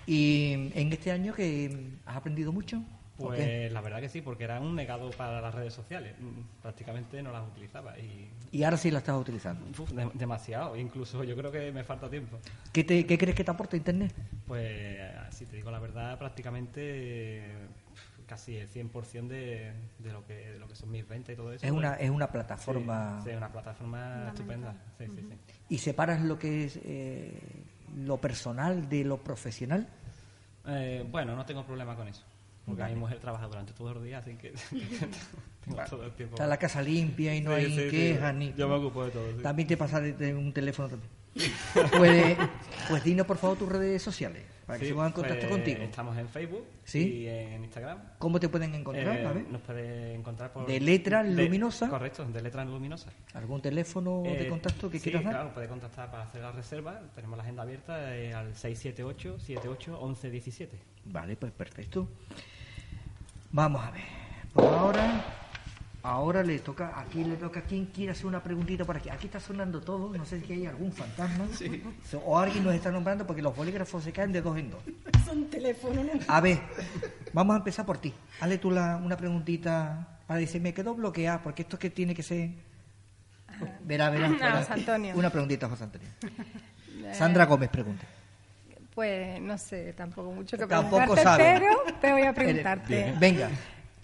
[0.06, 2.82] ¿Y en este año que has aprendido mucho?
[3.16, 6.16] Pues la verdad que sí, porque era un negado para las redes sociales.
[6.18, 9.64] Mm, Prácticamente no las utilizaba y Y ahora sí la estás utilizando.
[9.80, 10.76] uf, de- demasiado.
[10.76, 12.36] Incluso yo creo que me falta tiempo.
[12.72, 14.12] ¿Qué, te- qué crees que te aporta Internet?
[14.48, 14.98] Pues
[15.30, 17.44] si te digo la verdad, prácticamente
[18.34, 21.52] casi el 100% de, de, lo que, de lo que son mis ventas y todo
[21.52, 21.64] eso.
[21.64, 23.20] Es una, pues, es una plataforma...
[23.22, 24.74] Sí, sí, una plataforma estupenda.
[24.98, 25.54] Sí, sí, sí.
[25.68, 27.40] ¿Y separas lo que es eh,
[27.96, 29.86] lo personal de lo profesional?
[30.66, 32.24] Eh, bueno, no tengo problema con eso.
[32.66, 34.50] Porque mi mujer trabaja durante todo el día, así que
[35.64, 36.34] tengo todo el tiempo.
[36.34, 37.90] Está la casa limpia y no Sí, hay sí, sí.
[37.90, 38.52] quejas ni...
[38.54, 39.30] Yo me ocupo de todo.
[39.36, 39.42] sí.
[39.44, 41.10] También te pasa de, de un teléfono también.
[41.98, 42.36] pues,
[42.88, 45.82] pues dinos por favor tus redes sociales para que se pongan en contacto pues, contigo.
[45.82, 46.98] Estamos en Facebook Sí.
[47.22, 47.98] y en Instagram.
[48.18, 49.16] ¿Cómo te pueden encontrar?
[49.18, 49.46] Eh, A ver.
[49.50, 50.66] nos puede encontrar por...
[50.66, 51.88] ¿De letra de- luminosa?
[51.88, 53.10] Correcto, de letra luminosa.
[53.34, 55.32] ¿Algún teléfono de Eh, contacto que sí, quieras dar?
[55.34, 57.00] claro, puede contactar para hacer la reserva.
[57.14, 60.78] Tenemos la agenda abierta eh, al 678 78 11 17.
[61.06, 62.08] Vale, pues perfecto.
[63.52, 64.02] Vamos a ver.
[64.52, 65.24] Pues ahora,
[66.04, 69.08] ahora le toca, aquí le toca a quien quiera hacer una preguntita por aquí.
[69.10, 71.46] Aquí está sonando todo, no sé si hay algún fantasma.
[72.24, 74.80] O alguien nos está nombrando porque los bolígrafos se caen de dos en dos.
[75.24, 76.06] Son teléfonos.
[76.28, 76.60] A ver,
[77.32, 78.12] vamos a empezar por ti.
[78.40, 82.22] Hazle tú la- una preguntita para decir, me quedo bloqueada, porque esto que tiene que
[82.22, 82.50] ser...
[83.84, 84.26] Verá, verá.
[84.26, 84.56] A verá.
[84.58, 85.14] José Antonio.
[85.16, 86.08] Una preguntita, José Antonio.
[87.12, 88.04] Sandra Gómez pregunta.
[88.94, 91.60] Pues no sé, tampoco mucho que Tampoco preguntarte, sabe.
[91.60, 93.50] pero te voy a preguntarte Venga.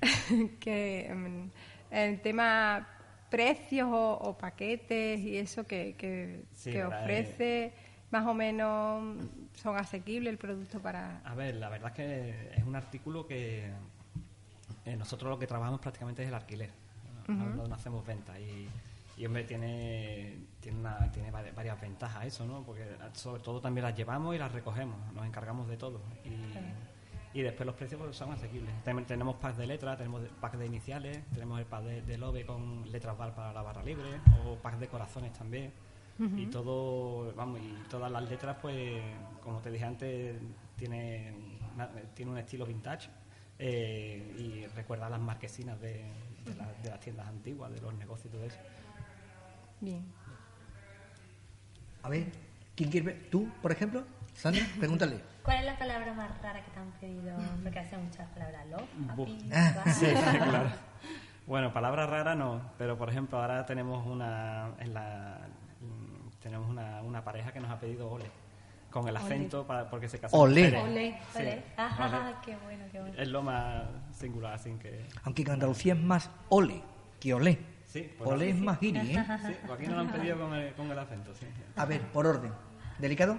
[0.60, 1.48] que mm,
[1.90, 2.86] el tema
[3.30, 7.72] precios o, o paquetes y eso que, que, Sí, que ofrece,
[8.10, 9.16] más o menos
[9.54, 11.20] son asequibles el producto para...
[11.24, 13.70] A ver, la verdad es que es un artículo que
[14.84, 16.70] eh, nosotros lo que trabajamos prácticamente es el alquiler.
[17.28, 18.68] No, no- no hacemos venta y,
[19.16, 22.64] y, hombre, tiene, tiene, una, tiene vari- varias ventajas eso, ¿no?
[22.64, 26.00] Porque sobre todo también las llevamos y las recogemos, nos encargamos de todo.
[26.24, 26.30] Y,
[27.32, 28.72] y después los precios pues, son asequibles.
[28.84, 32.44] Tem- tenemos packs de letras, tenemos packs de iniciales, tenemos el pack de, de Love
[32.44, 35.72] con letras bar para la barra libre o packs de corazones también.
[36.36, 39.00] Y todo, vamos, y todas las letras, pues,
[39.42, 40.36] como te dije antes,
[40.76, 41.32] tiene,
[41.74, 43.08] una- tiene un estilo vintage
[43.58, 46.04] eh, y recuerda las marquesinas de,
[46.44, 48.58] de la- de las tiendas antiguas, de los negocios y todo eso.
[49.80, 50.04] Bien.
[52.02, 52.26] A ver,
[52.76, 53.30] ¿quién quiere ver?
[53.30, 54.04] ¿Tú, por ejemplo?
[54.34, 55.20] Sandra, pregúntale.
[55.50, 57.36] ¿Cuál es la palabra más rara que te han pedido?
[57.64, 58.64] Porque hacen muchas palabras.
[58.68, 59.82] Love, happy, Ah.
[59.92, 60.70] Sí, claro.
[61.44, 65.38] Bueno, palabras raras no, pero por ejemplo ahora tenemos una en la
[66.40, 68.26] tenemos una, una pareja que nos ha pedido ole
[68.92, 70.68] con el acento para, porque se casó Olé.
[70.78, 71.62] Ole, Sí, ole.
[71.76, 72.36] Ajá, ole.
[72.44, 73.18] qué bueno, qué bueno.
[73.18, 73.82] Es lo más
[74.12, 76.80] singular, así que Aunque en Andalucía es más ole
[77.18, 77.58] que olé.
[77.86, 79.24] sí, pues Olé no, es más guiri, ¿eh?
[79.44, 81.44] sí, pues aquí nos lo han pedido con el, con el acento, sí.
[81.74, 82.52] A ver, por orden.
[83.00, 83.36] ¿Delicado?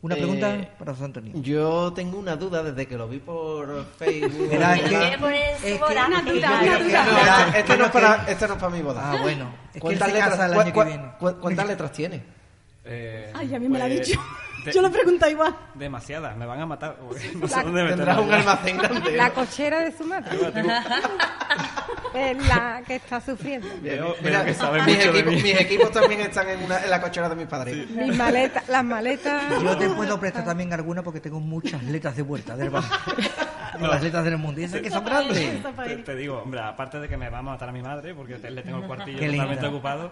[0.00, 1.32] Una Eh, pregunta para José Antonio.
[1.36, 4.48] Yo tengo una duda desde que lo vi por Facebook.
[4.52, 6.06] Es que- Quiere poner su es que- boda.
[6.06, 9.00] Una duda, que- este, no es que- para, este no es para mi boda.
[9.12, 9.50] Ah, bueno.
[9.68, 11.04] Es que ¿Cuántas letras, casa el año que cua- viene.
[11.18, 12.22] cua- ¿Cuántas letras tiene?
[12.84, 14.20] Eh, Ay, a mí me lo ha pues, dicho.
[14.64, 15.54] de- Yo lo pregunto igual.
[15.74, 16.96] Demasiadas, me van a matar.
[17.02, 17.12] no
[17.48, 19.16] sé La- dónde Tendrás un almacén grande.
[19.16, 19.34] La ¿no?
[19.34, 20.30] cochera de su madre
[22.14, 23.68] es la que está sufriendo.
[23.82, 25.42] Veo, Mira, veo que sabe mis, mucho de equipos, mí.
[25.42, 27.90] mis equipos también están en, una- en la cochera de mis padres.
[27.90, 29.42] Mis maletas, las maletas...
[29.62, 32.88] Yo te puedo prestar también alguna porque tengo muchas letras de vuelta del banco.
[33.80, 34.60] Las letras del mundo.
[34.60, 35.62] Y esas que son grandes.
[35.84, 38.36] Te, te digo, hombre, aparte de que me va a matar a mi madre, porque
[38.36, 39.44] te- le tengo el cuartillo Qué linda.
[39.44, 40.10] totalmente ocupado,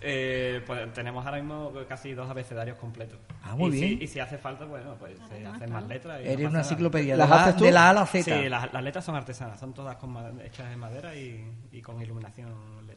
[0.00, 3.18] eh, pues tenemos ahora mismo casi dos abecedarios completos.
[3.42, 3.98] Ah, muy y bien.
[3.98, 6.20] Si, y si hace falta, bueno, pues se hacen más letras.
[6.20, 7.12] y no Eres pasa una enciclopedia.
[7.14, 7.64] De ¿Las la, haces tú?
[7.64, 8.24] de la A a la Z.
[8.24, 12.00] Sí, las, las letras son artesanas, son todas con hechas en madera y, y con
[12.00, 12.48] iluminación
[12.86, 12.94] LED.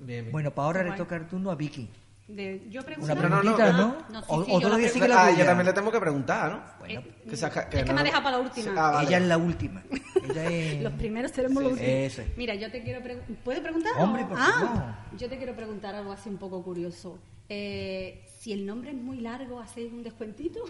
[0.00, 0.32] Bien, bien.
[0.32, 1.88] Bueno, para ahora le toca el turno a Vicky.
[2.30, 3.14] De, yo Una pregunto.
[3.14, 3.78] no, preguntita, no.
[3.78, 3.96] ¿no?
[4.10, 6.00] No, sí, sí, o yo todavía la sigue la Ah, yo también le tengo que
[6.00, 6.62] preguntar, ¿no?
[6.78, 8.72] Bueno, Que saca- es que no, me ha dejado para la última.
[8.76, 9.08] Ah, vale.
[9.08, 9.82] ella es la última.
[10.30, 10.82] Ella es...
[10.82, 12.12] Los primeros seremos los últimos.
[12.36, 13.36] Mira, yo te quiero preguntar.
[13.42, 13.92] ¿Puedo preguntar?
[13.98, 17.18] Hombre, por ah, yo te quiero preguntar algo así un poco curioso.
[17.48, 20.60] Eh, si el nombre es muy largo, ¿hacéis un descuentito?
[20.64, 20.66] o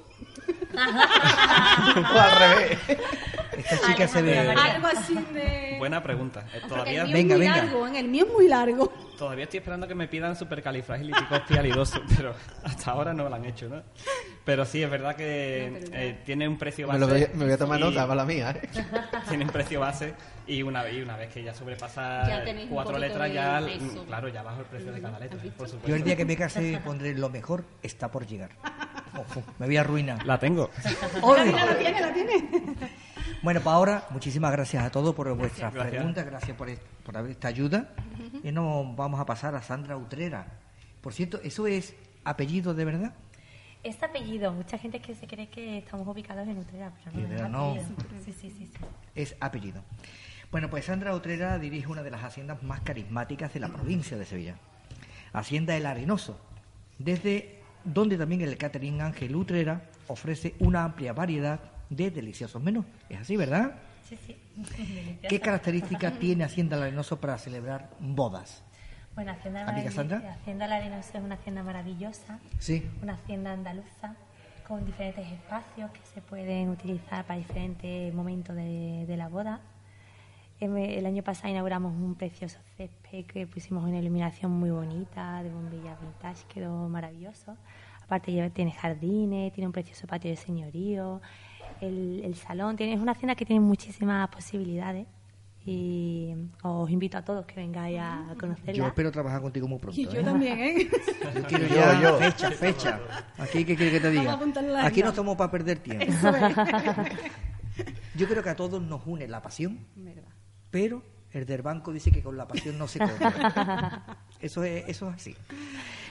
[2.19, 2.79] al revés.
[3.57, 4.45] Esta chica se ve...
[4.45, 4.75] María.
[4.75, 5.77] algo así de.
[5.79, 6.45] Buena pregunta.
[6.53, 7.57] Eh, todavía, el mío Venga, es muy venga.
[7.63, 8.93] largo, en el mío es muy largo.
[9.17, 13.85] todavía estoy esperando que me pidan supercalifragilipicospialidoso, pero hasta ahora no lo han hecho, ¿no?
[14.45, 17.01] Pero sí, es verdad que eh, tiene un precio Me, base.
[17.01, 18.69] lo voy, me voy a tomar y- nota para la mía, ¿eh?
[19.29, 20.15] tiene un precio base
[20.47, 24.03] y una vez, y una vez que ya sobrepasa Ya cuatro letras, ya, peso.
[24.03, 25.89] mm, claro, ya bajo el precio de cada letra, por supuesto.
[25.89, 28.51] Yo el día que me case pondré lo mejor está por llegar.
[29.17, 30.25] Ojo, me voy a arruinar.
[30.25, 30.71] La tengo.
[31.23, 31.53] ¡Ole!
[31.53, 32.49] La tiene, la tiene.
[33.43, 35.95] Bueno, para ahora, muchísimas gracias a todos por vuestras Gracias.
[35.95, 36.69] preguntas, gracias por,
[37.05, 37.91] por haber- esta ayuda.
[38.43, 40.47] Y nos vamos a pasar a Sandra Utrera.
[41.01, 43.13] Por cierto, ¿eso es apellido de verdad?
[43.83, 47.79] Este apellido, mucha gente que se cree que estamos ubicados en Utrera, pero no, Sí,
[47.81, 47.97] es no.
[48.25, 48.71] sí, sí, sí.
[49.15, 49.83] Es apellido.
[50.51, 54.27] Bueno, pues Sandra Utrera dirige una de las haciendas más carismáticas de la provincia de
[54.27, 54.57] Sevilla.
[55.33, 56.39] Hacienda El Arenoso,
[56.99, 62.85] desde donde también el catering Ángel Utrera ofrece una amplia variedad de deliciosos menús.
[63.09, 63.77] Es así, ¿verdad?
[64.07, 64.37] Sí, sí.
[65.27, 68.63] ¿Qué características tiene Hacienda El Arenoso para celebrar bodas?
[69.15, 70.19] Bueno, Hacienda, Maravi- Sandra.
[70.41, 72.89] Hacienda La Arenosa es una hacienda maravillosa, Sí.
[73.03, 74.15] una hacienda andaluza
[74.67, 79.61] con diferentes espacios que se pueden utilizar para diferentes momentos de, de la boda.
[80.61, 85.51] Em, El año pasado inauguramos un precioso césped que pusimos una iluminación muy bonita, de
[85.51, 87.57] bombillas vintage, quedó maravilloso.
[88.05, 91.21] Aparte tiene jardines, tiene un precioso patio de señorío,
[91.81, 95.07] el, el salón, tiene, es una hacienda que tiene muchísimas posibilidades
[95.73, 98.73] y os invito a todos que vengáis a conocerla.
[98.73, 100.01] Yo espero trabajar contigo muy pronto.
[100.01, 100.25] Y yo ¿eh?
[100.25, 100.91] también, ¿eh?
[101.37, 102.19] Yo quiero Yo, ya yo.
[102.19, 103.01] fecha, fecha.
[103.39, 104.37] Aquí, ¿qué quiere que te diga?
[104.83, 106.07] Aquí no estamos para perder tiempo.
[108.17, 110.25] Yo creo que a todos nos une la pasión, Verdad.
[110.73, 113.13] pero el del banco dice que con la pasión no se come.
[114.41, 115.37] Eso es, eso es así.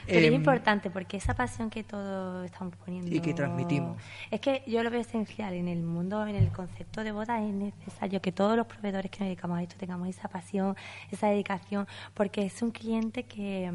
[0.10, 3.14] Pero es Em, importante porque esa pasión que todos estamos poniendo.
[3.14, 3.98] Y que transmitimos.
[4.32, 5.54] Es que yo lo veo esencial.
[5.54, 9.20] En el mundo, en el concepto de boda, es necesario que todos los proveedores que
[9.20, 10.76] nos dedicamos a esto tengamos esa pasión,
[11.12, 13.72] esa dedicación, porque es un cliente que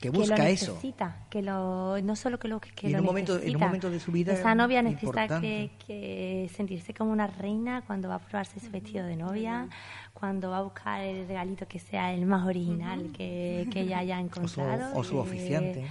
[0.00, 0.72] que lo busca eso.
[0.74, 3.44] necesita, que lo, no solo que lo que Y en lo un momento- en un
[3.44, 3.66] necesita.
[3.66, 8.16] momento de su vida Esa novia necesita que, que sentirse como una reina cuando va
[8.16, 9.68] a probarse su vestido de novia,
[10.14, 14.20] cuando va a buscar el regalito que sea el más original que, que ella haya
[14.20, 14.96] encontrado.
[14.96, 15.84] o su y- oficiante.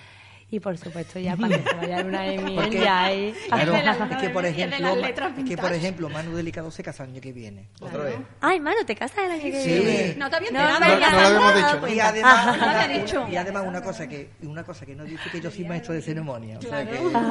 [0.49, 3.33] Y por supuesto ya para que se vaya una de miel Porque- ya hay...
[3.49, 7.19] Claro, es que por ejemplo, es que por ejemplo, Manu Delicado se casa el año
[7.21, 7.67] que viene.
[7.81, 8.15] Otra vez.
[8.39, 9.69] Ay, mano, te casas el año que Sí.
[9.69, 10.15] viene.
[10.17, 10.79] No te había No, enterado.
[10.79, 11.87] me No, había no lo habíamos dicho.
[11.93, 13.27] Y además, No una- dicho.
[13.29, 16.01] y además una cosa que una cosa que no dice que yo soy maestro de
[16.01, 17.21] ceremonia, o sea que Y lo a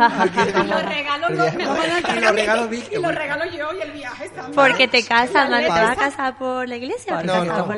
[2.92, 4.54] Y los regalos yo y el viaje también.
[4.54, 7.72] Porque te casas, mano, ¿te vas a casar por la iglesia o te No, no.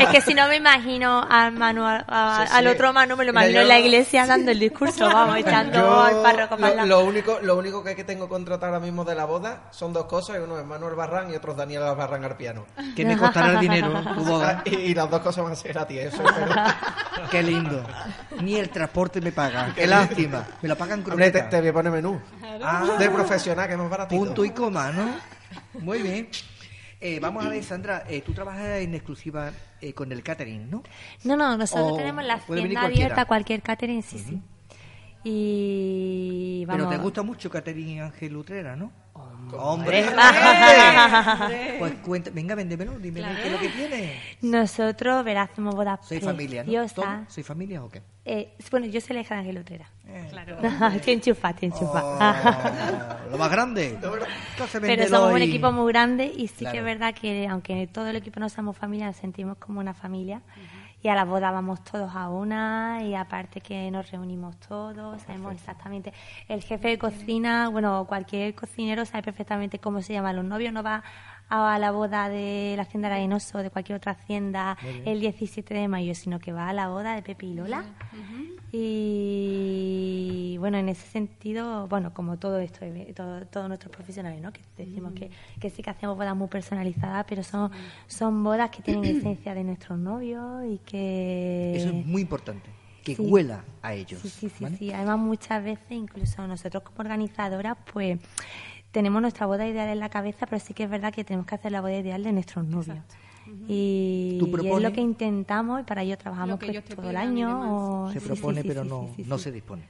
[0.00, 2.02] Es que si no me imagino al Manu, Sí,
[2.48, 2.52] sí.
[2.56, 3.83] al otro Manu, me lo imagino en la iglesia
[4.26, 8.28] dando el discurso, vamos, echando Yo, al párroco para lo, único, lo único que tengo
[8.28, 11.52] contratado ahora mismo de la boda son dos cosas, uno es Manuel Barran y otro
[11.52, 12.66] es Daniel Barran al piano.
[12.96, 14.62] que me costará el dinero tu boda.
[14.64, 16.22] Y, y las dos cosas van a ser gratis, eso.
[16.22, 16.54] pero-
[17.30, 17.84] Qué lindo.
[18.40, 19.72] Ni el transporte me paga.
[19.74, 20.44] Qué lástima.
[20.62, 22.20] Me lo pagan Hombre, te, te voy a poner menú.
[22.62, 24.24] Ah, De profesional, que es más baratito.
[24.24, 25.08] punto y coma, ¿no?
[25.80, 26.28] Muy bien.
[27.00, 30.82] Eh, vamos a ver, Sandra, eh, tú trabajas en exclusiva eh, con el catering, ¿no?
[31.24, 34.40] No, no, nosotros O tenemos la tienda abierta a cualquier catering, sí, sí.
[35.24, 36.86] Y vamos...
[36.86, 39.03] Pero te gusta mucho catering Ángel Utrera, ¿no?
[39.52, 40.04] Hombre,
[41.78, 44.20] pues cuenta, venga, véndemelo, dime qué es lo que tiene.
[44.42, 46.86] Nosotros, verás, hacemos bodas Soy familia, ¿no?
[46.88, 47.06] ¿Todo?
[47.28, 48.02] ¿Soy familia o qué?
[48.26, 49.86] Eh, bueno, yo soy la hija de Ángel Utrera.
[50.06, 50.30] Eh,
[51.04, 52.02] te enchufa, te enchufa.
[52.04, 53.98] oh, lo más grande.
[54.80, 56.78] Pero somos un equipo muy grande y sí que Claro.
[56.78, 60.40] es verdad que aunque todo el equipo no somos familia, nos sentimos como una familia.
[61.04, 65.52] Y a la boda vamos todos a una y aparte que nos reunimos todos, sabemos
[65.52, 66.14] exactamente.
[66.48, 70.72] El jefe de cocina, bueno, cualquier cocinero sabe perfectamente cómo se llaman los novios.
[70.72, 71.02] No va
[71.48, 75.72] a la boda de la Hacienda de Arenoso o de cualquier otra hacienda el 17
[75.74, 77.84] de mayo, sino que va a la boda de Pepe y Lola.
[78.76, 84.52] Y bueno, en ese sentido, bueno, como todo esto, eh, todo- todos nuestros profesionales, ¿no?
[84.52, 85.30] Que decimos que,
[85.60, 87.70] que sí que hacemos bodas muy personalizadas, pero son,
[88.06, 91.72] son bodas que tienen esencia de nuestros novios y que...
[91.76, 92.68] Eso es muy importante,
[93.04, 93.22] que Sí.
[93.22, 94.20] huela a ellos.
[94.20, 94.76] Sí, sí, sí, ¿vale?
[94.76, 94.92] sí.
[94.92, 98.18] Además, muchas veces, incluso nosotros como organizadoras, pues
[98.94, 101.56] tenemos nuestra boda ideal en la cabeza, pero sí que es verdad que tenemos que
[101.56, 102.96] hacer la boda ideal de nuestros novios.
[103.68, 108.04] Y, es lo que intentamos y para ello trabajamos pues, todo el año.
[108.06, 109.82] o- Se propone, sí, sí, pero sí, no, sí, sí, no se dispone.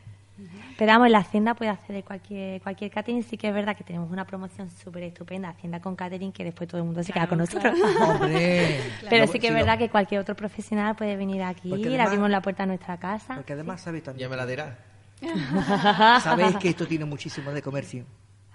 [0.77, 3.23] Pero vamos, la Hacienda puede hacer de cualquier, cualquier catering.
[3.23, 6.69] Sí que es verdad que tenemos una promoción súper estupenda, Hacienda con catering, que después
[6.69, 7.79] todo el mundo se queda con nosotros.
[8.01, 8.81] Hombre.
[9.09, 12.09] Pero sí que es verdad que cualquier otro profesional puede venir aquí, Porque le además-
[12.09, 13.37] abrimos la puerta a nuestra casa.
[13.37, 14.27] Porque además sabes también.
[14.27, 14.75] Ya me la dirás.
[16.25, 18.05] Sabéis que esto tiene muchísimo de comercio.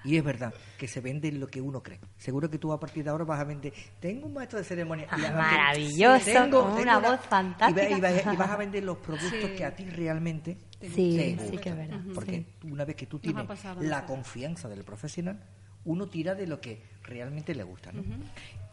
[0.09, 1.99] Y es verdad que se vende lo que uno cree.
[2.17, 3.71] Seguro que tú a partir de ahora vas a vender.
[3.99, 5.07] Tengo un maestro de ceremonia.
[5.11, 7.89] Ah, maravilloso, con una voz fantástica.
[7.89, 10.87] Y, va- y va- y vas a vender los productos que a ti realmente Sí,
[11.17, 11.59] te sí gustan.
[11.59, 12.67] que es verdad, Porque sí.
[12.71, 15.39] una vez que tú tienes pasado la confianza del profesional,
[15.85, 17.91] uno tira de lo que realmente le gusta.
[17.91, 18.01] ¿no?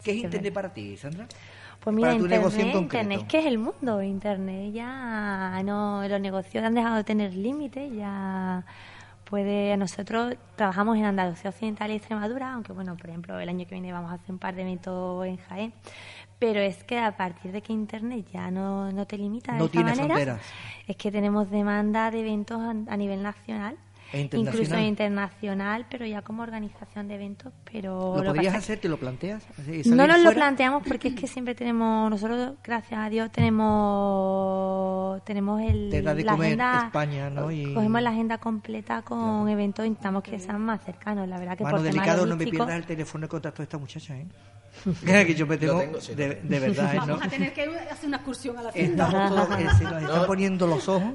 [0.03, 1.27] ¿Qué es es Internet para ti, Sandra?
[1.79, 3.03] Pues mira, para tu negocio en Internet, concreto.
[3.03, 4.01] Internet es que es el mundo.
[4.01, 8.65] Internet ya no, los negocios han dejado de tener límites, ya
[9.29, 13.75] puede, nosotros trabajamos en Andalucía Occidental y Extremadura, aunque bueno, por ejemplo, el año que
[13.75, 15.73] viene vamos a hacer un par de eventos en Jaén,
[16.39, 19.65] pero es que a partir de que Internet ya no, no te limita de No
[19.65, 20.41] esta tiene manera, fronteras.
[20.87, 23.77] es que tenemos demanda de eventos a, a nivel nacional.
[24.13, 24.83] E Incluso internacional.
[24.85, 28.79] internacional, pero ya como organización de eventos, pero ¿Lo que podrías hacer?
[28.79, 29.43] ¿Te lo planteas?
[29.55, 35.21] ¿Salir no nos lo planteamos porque es que siempre tenemos, nosotros, gracias a Dios, tenemos
[35.25, 37.51] tenemos el, Te da de la comer agenda, España, ¿no?
[37.51, 41.27] Y- cogemos la agenda completa con eventos y intentamos que sean más cercanos.
[41.27, 43.63] La verdad que Mano por temas delicado, no me pierdas el teléfono de contacto de
[43.63, 44.27] esta muchacha, ¿eh?
[45.25, 46.97] que yo me tengo, tengo, sí, lo de, de verdad, ¿eh?
[46.99, 47.07] ¿no?
[47.07, 49.05] Vamos a tener que hacer una excursión a la tienda.
[49.07, 50.27] Estamos todos, eh, se nos están No.
[50.27, 51.13] poniendo los ojos.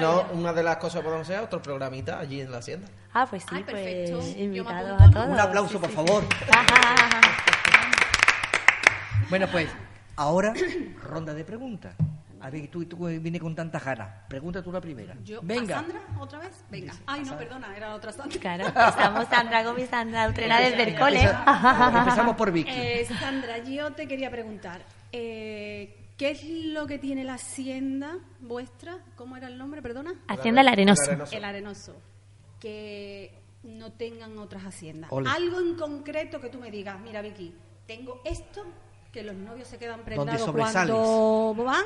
[0.00, 2.88] No, una de las cosas que podemos hacer es otro programita allí en la hacienda.
[3.12, 4.18] Ah, pues sí, Ay, perfecto.
[4.18, 5.28] pues invitados a todos.
[5.28, 6.24] Un aplauso, por favor.
[9.30, 9.68] Bueno, pues,
[10.16, 10.52] ahora,
[11.02, 11.94] ronda de preguntas.
[12.40, 14.26] A ver, tú, tú vienes con tanta jara.
[14.28, 15.16] Pregunta tú la primera.
[15.24, 15.78] Yo, Venga.
[15.78, 16.52] ¿A Sandra otra vez?
[16.70, 16.92] Venga.
[17.06, 18.38] Ay, no, perdona, era otra Sandra.
[18.38, 21.22] Claro, estamos Sandra Gómez, Sandra Utrera desde el cole.
[21.22, 22.70] Empezamos por Vicky.
[22.70, 28.98] Eh, Sandra, yo te quería preguntar, eh, ¿qué es lo que tiene la hacienda vuestra?
[29.16, 30.12] ¿Cómo era el nombre, perdona?
[30.28, 31.02] Hacienda El Arenoso.
[31.04, 31.36] El Arenoso.
[31.36, 31.96] El Arenoso.
[32.64, 35.12] Que no tengan otras haciendas.
[35.12, 35.28] Ole.
[35.28, 37.54] Algo en concreto que tú me digas, mira Vicky,
[37.86, 38.64] tengo esto,
[39.12, 41.84] que los novios se quedan prendados cuando van.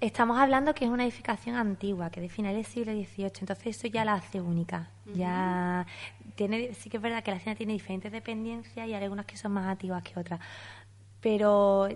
[0.00, 3.86] Estamos hablando que es una edificación antigua, que de finales del siglo XVIII, entonces eso
[3.86, 4.90] ya la hace única.
[5.14, 5.86] Ya
[6.34, 9.36] tiene, sí que es verdad que la hacienda tiene diferentes dependencias y hay algunas que
[9.36, 10.40] son más antiguas que otras,
[11.20, 11.88] pero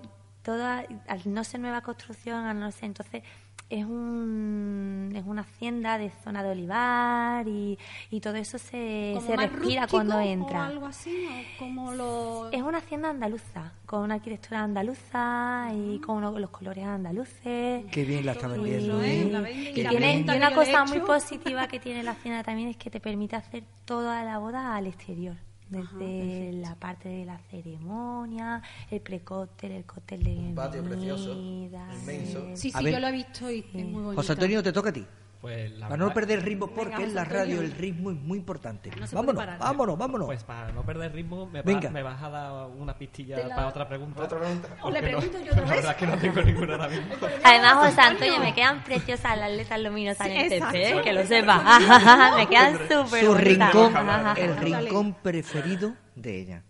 [0.43, 3.25] toda, al no ser nueva construcción, al no ser, entonces
[3.69, 7.79] es, un, es una hacienda de zona de olivar y,
[8.11, 10.67] y todo eso se, Como se más respira cuando o entra.
[10.67, 11.59] algo así, ¿no?
[11.59, 12.49] Como lo...
[12.53, 17.85] Es una hacienda andaluza, con una arquitectura andaluza y con uno- los colores andaluces.
[17.91, 19.01] Qué bien la está vendiendo.
[19.03, 19.23] ¿eh?
[19.23, 19.71] ¿eh?
[19.71, 22.77] Y Qué Y, tiene, y una cosa muy positiva que tiene la hacienda también es
[22.77, 25.37] que te permite hacer toda la boda al exterior.
[25.69, 31.89] Desde la parte de la ceremonia, el precóctel, el cóctel de Un patio precioso, bienvenida,
[32.01, 32.47] inmenso.
[32.55, 32.93] Sí, sí, ver.
[32.93, 34.15] yo lo he visto y es muy bonito.
[34.15, 35.05] José Antonio, te toca a ti.
[35.41, 38.39] Pues la Para no perder ritmo, porque Venga, en la radio el ritmo es muy
[38.39, 38.91] importante.
[38.91, 39.59] No vámonos, parar.
[39.59, 40.27] vámonos, vámonos.
[40.27, 41.91] Pues para no perder ritmo, me, va- Venga.
[41.91, 44.23] me vas a dar una pistilla la- para otra pregunta.
[44.25, 44.69] Otra pregunta.
[44.91, 45.71] Le no- pregunto yo otra La vez.
[45.71, 47.15] verdad es que no tengo ninguna ahora mismo.
[47.45, 51.01] Además, José Antonio, me quedan preciosas las letras luminosas en el ¿eh?
[51.05, 51.81] que lo sepas.
[52.37, 53.93] me quedan súper su rincón,
[54.37, 56.63] el rincón preferido de ella.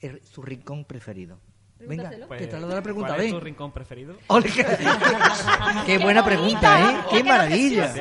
[0.00, 1.40] El- su rincón preferido.
[1.88, 2.28] Venga, Pregúntaselo.
[2.38, 3.40] te traslado la pregunta, Pues, ¿Cuál es ven.
[3.40, 4.16] tu rincón preferido?
[4.28, 4.66] Ole, qué,
[5.86, 6.96] qué buena pregunta, ¿eh?
[7.10, 7.92] Qué maravilla.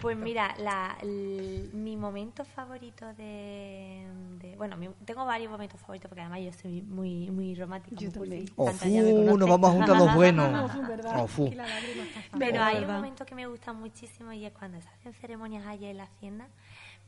[0.00, 4.06] Pues mira, la, mi momento favorito de,
[4.38, 7.96] de- Bueno, mi- tengo varios momentos favoritos porque además yo soy muy muy romántica.
[7.98, 8.78] Yo muy cursi, también.
[8.78, 10.70] Sandra ya me Ofu, nos vamos a juntar los buenos.
[11.16, 11.46] Ofu.
[11.46, 12.38] Aquí la lágrima está fácil.
[12.38, 12.96] Pero hay un verdad.
[12.96, 16.46] momento que me gusta muchísimo y es cuando se hacen ceremonias allá en la hacienda.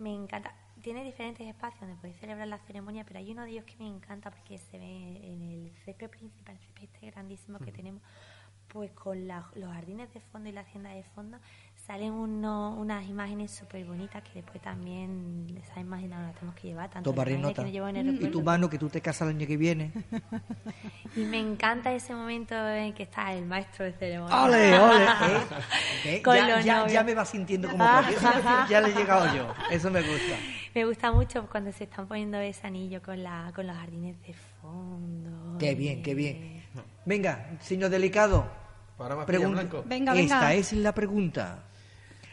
[0.00, 0.52] Me encanta.
[0.82, 3.86] Tiene diferentes espacios donde podéis celebrar la ceremonia, pero hay uno de ellos que me
[3.88, 8.02] encanta porque se ve en el césped principal, el césped este grandísimo que tenemos,
[8.68, 11.38] pues con la- los jardines de fondo y la hacienda de fondo,
[11.86, 16.88] salen uno- unas imágenes súper bonitas que después también esas imágenes las tenemos que llevar,
[16.88, 17.54] tanto imágenes nota.
[17.56, 19.56] que nos llevo en el Y tu mano que tú te casas el año que
[19.56, 19.90] viene.
[21.16, 24.44] y me encanta ese momento en que está el maestro de ceremonia.
[24.44, 25.04] ¡Ole, ole!
[26.04, 26.16] ¿eh?
[26.16, 26.22] ¿Eh?
[26.22, 26.92] Con Ya, los ya, novios.
[26.92, 28.34] ya me va sintiendo como profesor.
[28.70, 29.52] Ya le he llegado yo.
[29.70, 30.36] Eso me gusta.
[30.74, 34.34] Me gusta mucho cuando se están poniendo ese anillo con, la, con los jardines de
[34.60, 35.58] fondo.
[35.58, 36.62] Qué bien, qué bien.
[37.04, 38.46] Venga, señor delicado.
[38.96, 39.62] Para más Pregunta.
[39.62, 39.82] blanco.
[39.86, 40.54] Venga, Esta venga.
[40.54, 41.64] es la pregunta.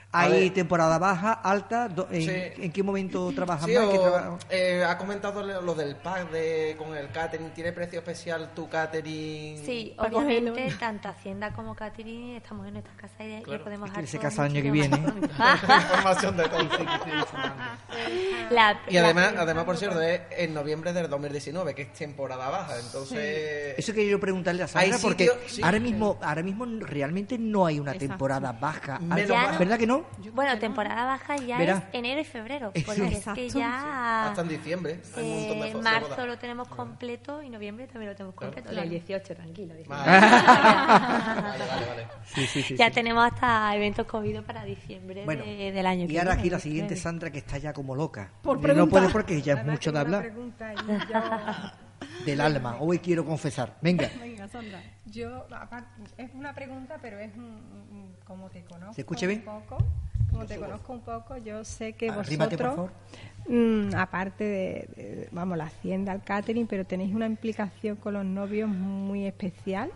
[0.09, 0.53] ¿Hay ver.
[0.53, 1.89] temporada baja, alta?
[1.89, 2.31] Do- ¿En, Sí.
[2.63, 3.83] en qué momento trabajas Sí, más?
[3.83, 7.49] o, ¿Qué traba- eh, ha comentado lo del pack de, con el catering.
[7.51, 9.63] ¿Tiene precio especial tu catering?
[9.65, 10.77] Sí, obviamente, cogerlo.
[10.79, 13.63] tanto Hacienda como Catherine estamos en nuestras casas y le Claro.
[13.65, 14.89] podemos Es que dar se todo casa el año que viene.
[14.97, 15.33] más económico.
[15.91, 16.59] Información de todo.
[18.49, 22.49] La- Y la- además, además, por cierto, es en noviembre del 2019, que es temporada
[22.49, 22.79] baja.
[22.79, 25.61] Entonces, Eso quería yo preguntarle a Sandra porque sitio- sí.
[25.63, 28.07] ahora mismo ahora mismo realmente no hay una Exacto.
[28.13, 28.99] temporada baja.
[28.99, 29.59] Menos.
[29.59, 30.06] ¿Verdad que no?
[30.33, 31.77] Bueno, temporada baja ya Verá.
[31.77, 35.69] es enero y febrero, porque es que ya hasta en diciembre hay un montón de
[35.71, 38.69] eh, marzo lo tenemos completo y noviembre también lo tenemos completo.
[38.69, 38.83] Claro.
[38.83, 39.73] El 18, tranquilo.
[39.75, 39.89] 18.
[39.89, 41.85] Vale, vale, vale.
[41.87, 42.07] vale.
[42.25, 42.75] Sí, sí, sí.
[42.75, 42.93] ya sí.
[42.93, 46.49] tenemos hasta eventos COVID para diciembre Bueno, de- del año que y ahora viene, aquí
[46.49, 47.01] la siguiente 19.
[47.01, 48.31] Sandra que está ya como loca.
[48.41, 48.89] Por no preguntar.
[48.89, 51.71] puede porque ya es Además, mucho de tengo una hablar pregunta y yo-
[52.25, 52.77] del alma.
[52.79, 53.75] Hoy quiero confesar.
[53.81, 54.81] Venga, Venga, Sandra.
[55.05, 59.39] Yo, aparte, es una pregunta, pero es un, un- como te conozco ¿Se escucha bien?
[59.39, 59.77] un poco,
[60.31, 62.91] como te conozco un poco, yo sé que Arrímate, por vosotros, favor.
[63.47, 68.25] mm, aparte de, de, vamos, la hacienda, el catering, pero tenéis una implicación con los
[68.25, 69.89] novios muy especial,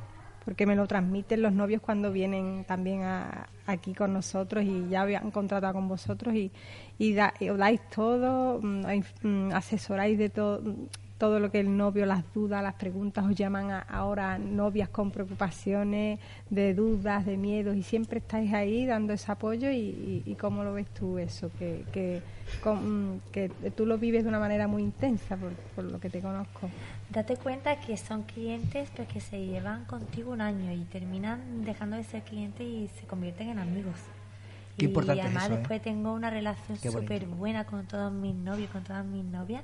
[0.46, 5.02] porque me lo transmiten los novios cuando vienen también a- aquí con nosotros y ya
[5.02, 6.52] habían contratado con vosotros y,
[6.98, 8.86] y, da- y os dais todo, mm,
[9.24, 10.64] mm, asesoráis de todo
[11.22, 15.12] todo lo que el novio, las dudas, las preguntas, os llaman a- ahora novias con
[15.12, 19.70] preocupaciones, de dudas, de miedos, y siempre estáis ahí dando ese apoyo.
[19.70, 21.52] ¿Y, y- y cómo lo ves tú eso?
[21.60, 22.24] Que, que,
[22.64, 26.22] con- que tú lo vives de una manera muy intensa, por, por lo que te
[26.22, 26.68] conozco.
[27.12, 31.98] Date cuenta que son clientes pero que se llevan contigo un año y terminan dejando
[31.98, 33.94] de ser clientes y se convierten en amigos.
[34.76, 35.58] Qué y importante es además eso, ¿eh?
[35.60, 39.62] después tengo una relación súper buena con todos mis novios, con todas mis novias.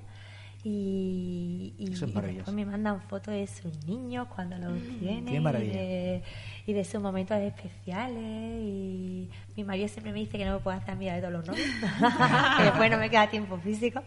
[0.69, 2.51] Y, y, Eso es y maravilloso.
[2.51, 6.23] después me mandan fotos de sus niños cuando los tienen Qué y de,
[6.65, 10.75] y de sus momentos especiales y mi marido siempre me dice que no me puedo
[10.75, 11.67] hacer amiga de todos los novios
[12.57, 14.03] que después no me queda tiempo físico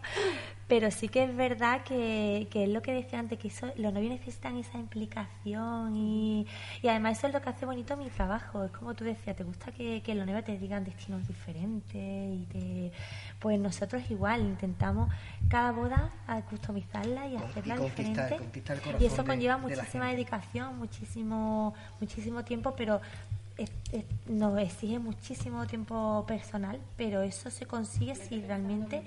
[0.71, 3.91] pero sí que es verdad que, que es lo que decía antes que eso, los
[3.91, 6.47] novios necesitan esa implicación y,
[6.81, 8.63] y además eso es lo que hace bonito mi trabajo.
[8.63, 12.45] Es como tú decías te gusta que, que los novios te digan destinos diferentes y
[12.49, 12.91] te,
[13.39, 15.09] pues nosotros igual intentamos
[15.49, 19.61] cada boda a customizarla y hacerla y conquistar- diferente conquistar el y eso conlleva de
[19.61, 23.01] muchísima dedicación muchísimo muchísimo tiempo pero
[24.27, 29.03] nos exige muchísimo tiempo personal pero eso se consigue si realmente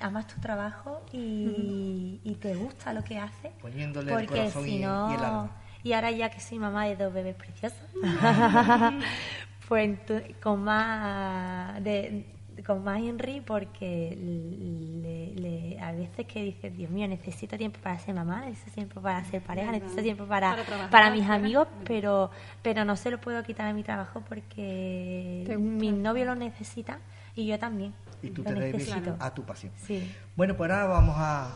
[0.00, 4.78] amas tu trabajo y, y te gusta lo que haces Poniéndole el porque corazón si
[4.78, 5.50] no y el alma.
[5.82, 7.78] y ahora ya que soy mamá de dos bebés preciosos
[9.68, 9.98] pues
[10.42, 12.24] con más de
[12.66, 17.98] con más Henry porque le, le- a veces que dices, Dios mío, necesito tiempo para
[17.98, 21.68] ser mamá, necesito tiempo para ser pareja, necesito tiempo para, Para trabajar, para mis amigos,
[21.86, 22.30] pero,
[22.62, 26.98] pero no se lo puedo quitar a mi trabajo porque mi novio lo necesita
[27.34, 27.94] y yo también.
[28.22, 29.16] Y tú lo te debes necesito.
[29.18, 29.72] a tu pasión.
[29.76, 30.14] Sí.
[30.36, 31.50] Bueno, pues ahora vamos a.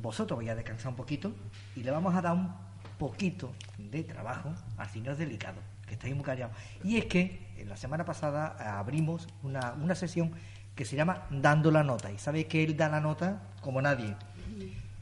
[0.00, 1.32] Vosotros vais a descansar un poquito
[1.76, 2.52] y le vamos a dar un
[2.98, 6.56] poquito de trabajo al señor Delicado, que estáis muy callados.
[6.82, 10.32] Y es que en la semana pasada eh, abrimos una, una sesión
[10.74, 12.10] que se llama Dando la Nota.
[12.10, 14.16] Y sabéis que él da la nota como nadie.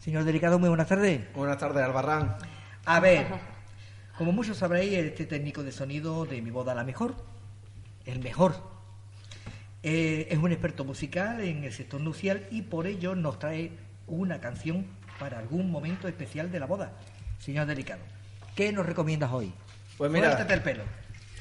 [0.00, 1.32] Señor Delicado, muy buenas tardes.
[1.34, 2.36] Buenas tardes, Albarrán.
[2.84, 3.26] A ver,
[4.16, 7.14] como muchos sabréis, este técnico de sonido de Mi Boda la Mejor,
[8.06, 8.77] el mejor.
[9.82, 13.70] Eh, es un experto musical en el sector nupcial y por ello nos trae
[14.08, 14.86] una canción
[15.20, 16.92] para algún momento especial de la boda.
[17.38, 18.00] Señor Delicado,
[18.56, 19.52] ¿qué nos recomiendas hoy?
[19.96, 20.82] Pues mira- el pelo.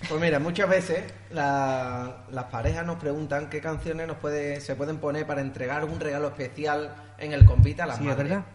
[0.08, 4.98] Pues mira, muchas veces la- las parejas nos preguntan qué canciones nos puede, se pueden
[5.00, 8.30] poner para entregar un regalo especial en el convite a las Sí, es madres.
[8.30, 8.46] verdad.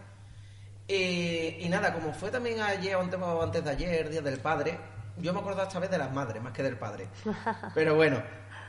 [0.87, 4.77] Y, y nada, como fue también ayer o antes de ayer, Día del Padre,
[5.17, 7.07] yo me acuerdo esta vez de las madres más que del padre.
[7.75, 8.21] Pero bueno,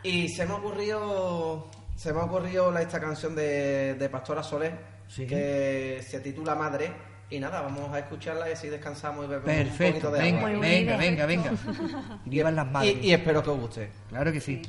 [0.05, 4.78] y se me ocurrió, se me ocurrió la, esta canción de, de Pastora Soler,
[5.09, 5.26] Sí.
[5.26, 6.92] que se titula Madre.
[7.30, 10.46] Y nada, vamos a escucharla y así descansamos y bebemos un Perfecto, poquito de venga,
[10.46, 10.61] agua.
[10.61, 11.50] Venga, venga, venga.
[12.26, 12.96] Y vivan las madres.
[13.02, 13.90] Y, y espero que os guste.
[14.11, 14.62] Claro que sí.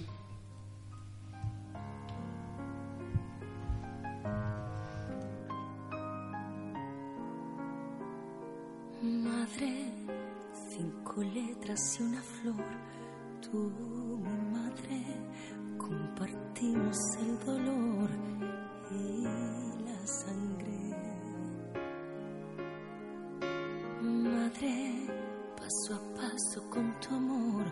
[9.01, 9.91] Madre,
[10.69, 12.65] cinco letras y una flor,
[13.55, 15.01] tú, mi madre,
[15.77, 18.09] compartimos el dolor
[18.91, 19.23] y
[19.85, 20.79] la sangre.
[24.01, 25.07] Madre,
[25.55, 27.65] paso a paso con tu amor,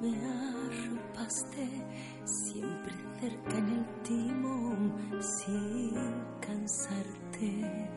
[0.00, 1.68] me arropaste,
[2.24, 5.94] siempre cerca en el timón, sin
[6.40, 7.90] cansarte.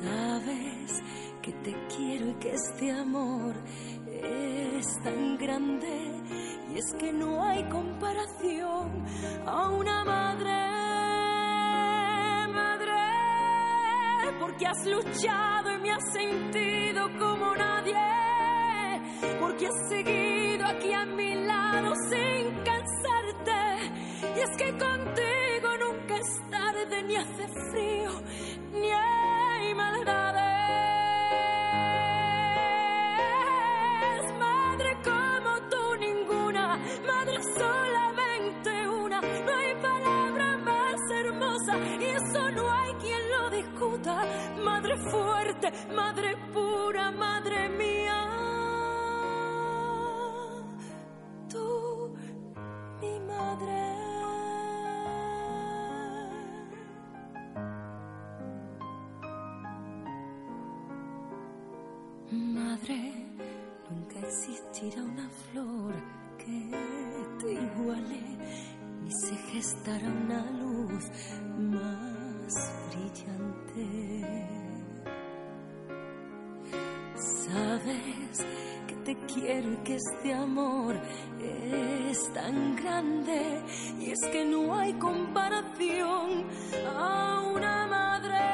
[0.00, 1.02] Sabes
[1.42, 3.54] que te quiero y que este amor
[4.22, 6.10] es tan grande
[6.72, 9.04] y es que no hay comparación
[9.46, 10.52] a una madre,
[12.52, 13.02] madre,
[14.40, 17.96] porque has luchado y me has sentido como nadie,
[19.40, 23.92] porque has seguido aquí a mi lado sin cansarte
[24.36, 28.10] y es que contigo nunca es tarde ni hace frío
[28.72, 30.25] ni hay maldades.
[44.96, 48.20] Fuerte, madre pura, madre mía.
[51.50, 52.14] Tú,
[53.00, 53.96] mi madre.
[62.32, 63.12] Madre,
[63.90, 65.94] nunca existirá una flor
[66.38, 66.70] que
[67.38, 68.22] te iguale,
[69.02, 71.04] ni se gestará una luz
[71.58, 74.25] más brillante.
[79.06, 80.96] Te quiero y que este amor
[81.40, 83.62] es tan grande.
[84.00, 86.44] Y es que no hay comparación
[86.92, 88.44] a una madre,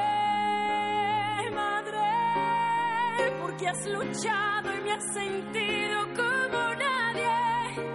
[1.55, 7.86] madre, porque has luchado y me has sentido como nadie,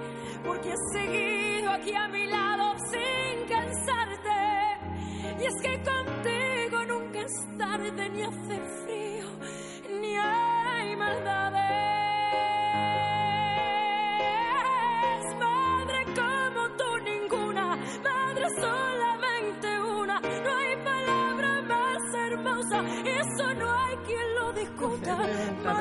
[0.43, 4.39] porque has seguido aquí a mi lado sin cansarte.
[5.39, 5.96] Y es que contigo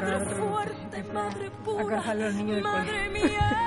[0.01, 3.59] Madre fuerte, madre pura, los niños madre mía.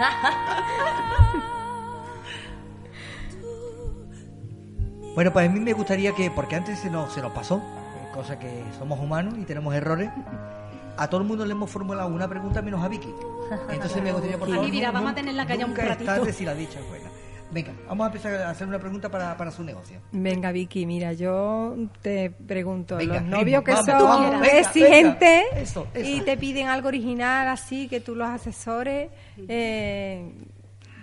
[5.14, 8.08] Bueno, pues a mí me gustaría que, porque antes se nos, se nos pasó, eh,
[8.14, 10.08] cosa que somos humanos y tenemos errores,
[10.96, 13.12] a todo el mundo le hemos formulado una pregunta menos a Vicky.
[13.70, 16.04] Entonces me gustaría, por favor, vamos a nu- tenerla callada un es ratito.
[16.12, 17.09] tarde si la dicha es buena.
[17.52, 20.00] Venga, vamos a empezar a hacer una pregunta para, para su negocio.
[20.12, 25.60] Venga, Vicky, mira, yo te pregunto, Venga, los ritmo, novios que vamos, son exigentes venga.
[25.62, 26.08] Eso, eso.
[26.10, 29.10] y te piden algo original así, que tú los asesores,
[29.48, 30.32] eh,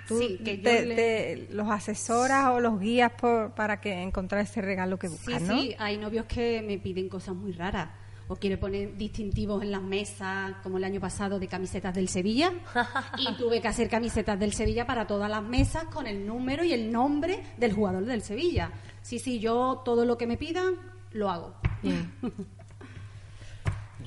[0.07, 4.01] tú Sí, que yo te- le- te- los asesoras o los guías por, para que
[4.01, 5.59] encontrar ese regalo que Sí, buscas, ¿no?
[5.59, 7.89] sí, hay novios que me piden cosas muy raras.
[8.27, 12.51] O quiere poner distintivos en las mesas, como el año pasado de camisetas del Sevilla,
[13.17, 16.73] y tuve que hacer camisetas del Sevilla para todas las mesas con el número y
[16.73, 18.71] el nombre del jugador del Sevilla.
[19.01, 20.75] Sí, sí, yo todo lo que me pidan
[21.11, 21.55] lo hago.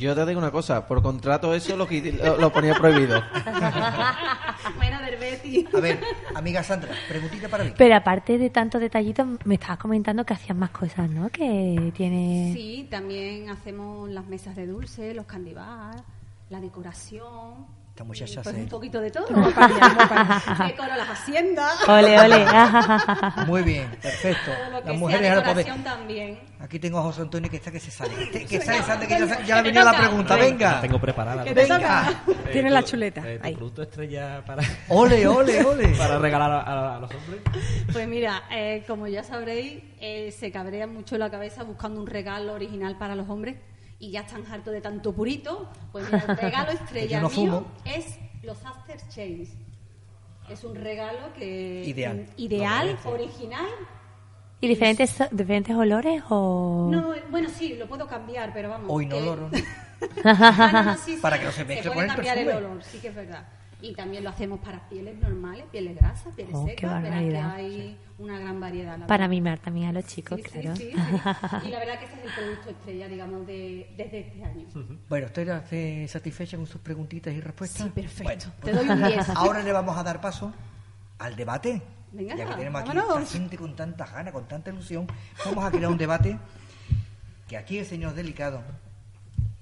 [0.00, 3.22] Yo te digo una cosa, por contrato eso lo, lo, lo ponía prohibido.
[4.76, 5.66] Buena del Betis.
[5.74, 6.00] A ver,
[6.34, 7.74] amiga Sandra, preguntita para mí.
[7.76, 11.28] Pero aparte de tantos detallitos, me estabas comentando que hacías más cosas, ¿no?
[11.28, 12.50] Que tiene...
[12.54, 16.02] Sí, también hacemos las mesas de dulce, los candibar,
[16.48, 17.66] la decoración.
[18.00, 19.26] Esta muchacha pues se- un poquito de todo.
[19.26, 21.86] Decoro las haciendas.
[21.86, 22.46] Ole, ole.
[23.46, 24.50] Muy bien, perfecto.
[24.86, 25.66] Las mujeres al poder.
[25.84, 26.38] también.
[26.60, 28.30] Aquí tengo a José Antonio que está que se sale.
[28.30, 30.36] Que, que sale, sale, que ya, ya ha venido la pregunta.
[30.36, 30.72] Venga.
[30.76, 31.44] La tengo preparada.
[31.44, 32.22] Que te Venga.
[32.26, 33.54] Eh, Tiene la chuleta, eh, tu ahí.
[33.54, 35.88] producto estrella para, Ole, ole, ole.
[35.88, 37.42] para regalar a, a- a los hombres.
[37.92, 42.54] Pues mira, eh, como ya sabréis, eh, se cabrean mucho la cabeza buscando un regalo
[42.54, 43.56] original para los hombres
[44.00, 45.68] y ya están hartos de tanto purito.
[45.92, 49.50] Pues mira, el regalo estrella no mío es los After Chains.
[50.48, 52.26] Es un regalo que Ideal.
[52.36, 53.66] ideal, original.
[54.62, 56.88] ¿Y diferentes, diferentes olores o...?
[56.90, 58.88] No, bueno, sí, lo puedo cambiar, pero vamos.
[58.90, 59.50] Hoy no que- loro.
[60.24, 62.82] Ah, no, sí, sí, Para que no se mezcle puede con el cambiar el olor,
[62.82, 63.46] sí que es verdad.
[63.82, 67.02] Y también lo hacemos para pieles normales, pieles grasas, pieles Oh, qué secas.
[67.02, 68.98] Verás que hay una gran variedad.
[68.98, 69.30] la Para verdad.
[69.30, 70.76] mimar también a los chicos, Sí, claro.
[70.76, 70.96] sí, sí.
[71.66, 74.66] Y la verdad que ese es el producto estrella, digamos, de, desde este año.
[75.08, 77.86] Bueno, ¿estoy satisfecha con sus preguntitas y respuestas?
[77.86, 78.48] Sí, perfecto.
[78.62, 79.28] Bueno, Te doy un 10.
[79.36, 80.52] Ahora le vamos a dar paso
[81.18, 81.80] al debate.
[82.12, 85.06] Venga, ya que tenemos aquí esta gente con tanta gana, con tanta ilusión,
[85.44, 86.36] vamos a crear un debate
[87.46, 88.62] que aquí el señor Delicado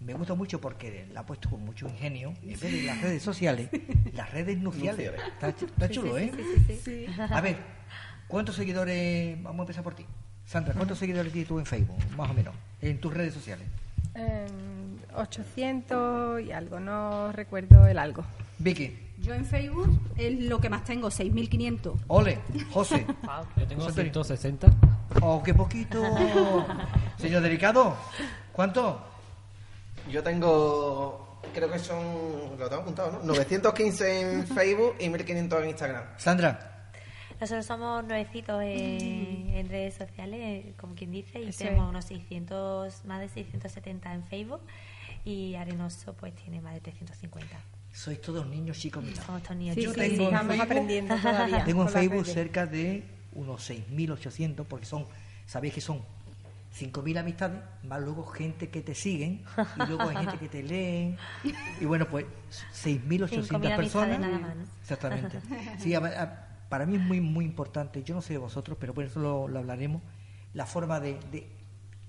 [0.09, 2.33] me gusta mucho porque la ha puesto con mucho ingenio.
[2.43, 3.69] En vez de las redes sociales,
[4.15, 5.13] las redes nuciales.
[5.35, 6.33] Está, está chulo, ¿eh?
[7.31, 7.59] A ver,
[8.27, 9.37] ¿cuántos seguidores?
[9.43, 10.07] Vamos a empezar por ti.
[10.47, 12.55] Sandra, ¿cuántos seguidores tienes tú en Facebook, más o menos?
[12.81, 13.67] En tus redes sociales.
[14.15, 18.25] Em, 800 y algo, no recuerdo el algo.
[18.59, 21.93] Vicky, Yo en Facebook es lo que más tengo, 6.500.
[22.07, 22.39] Ole,
[22.71, 23.05] José.
[23.59, 24.25] Yo tengo José Antonio.
[24.25, 24.69] 160.
[25.21, 26.03] Oh, qué poquito.
[27.19, 27.95] Señor Delicado,
[28.53, 29.05] ¿cuánto?
[30.11, 33.23] Yo tengo, creo que son, lo tengo apuntado, ¿no?
[33.25, 36.05] 915 en Facebook y 1500 en Instagram.
[36.17, 36.91] Sandra,
[37.41, 43.21] Nosotros somos nuevecitos en, en redes sociales, como quien dice, y tenemos unos 600, más
[43.21, 44.61] de 670 en Facebook
[45.25, 47.47] y Arenoso pues tiene más de 350.
[47.93, 49.19] sois todos niños chicos míos.
[49.27, 51.65] Somos estos niños Sí, Yo sí, tengo sí, en estamos Facebook- aprendiendo todavía.
[51.67, 53.05] Tengo en Facebook cerca de
[53.35, 55.07] unos 6.800, porque son,
[55.47, 56.03] sabéis que son
[56.79, 59.43] 5.000 amistades, más luego gente que te siguen,
[59.77, 61.17] y luego hay gente que te leen,
[61.81, 62.25] y bueno, pues
[62.73, 64.21] 6.800 5.000 personas.
[64.21, 64.63] nada más, ¿no?
[64.81, 65.41] Exactamente.
[65.79, 68.93] Sí, a- a- para mí es muy, muy importante, yo no sé de vosotros, pero
[68.95, 70.03] por eso lo, lo hablaremos,
[70.55, 71.47] la forma de, de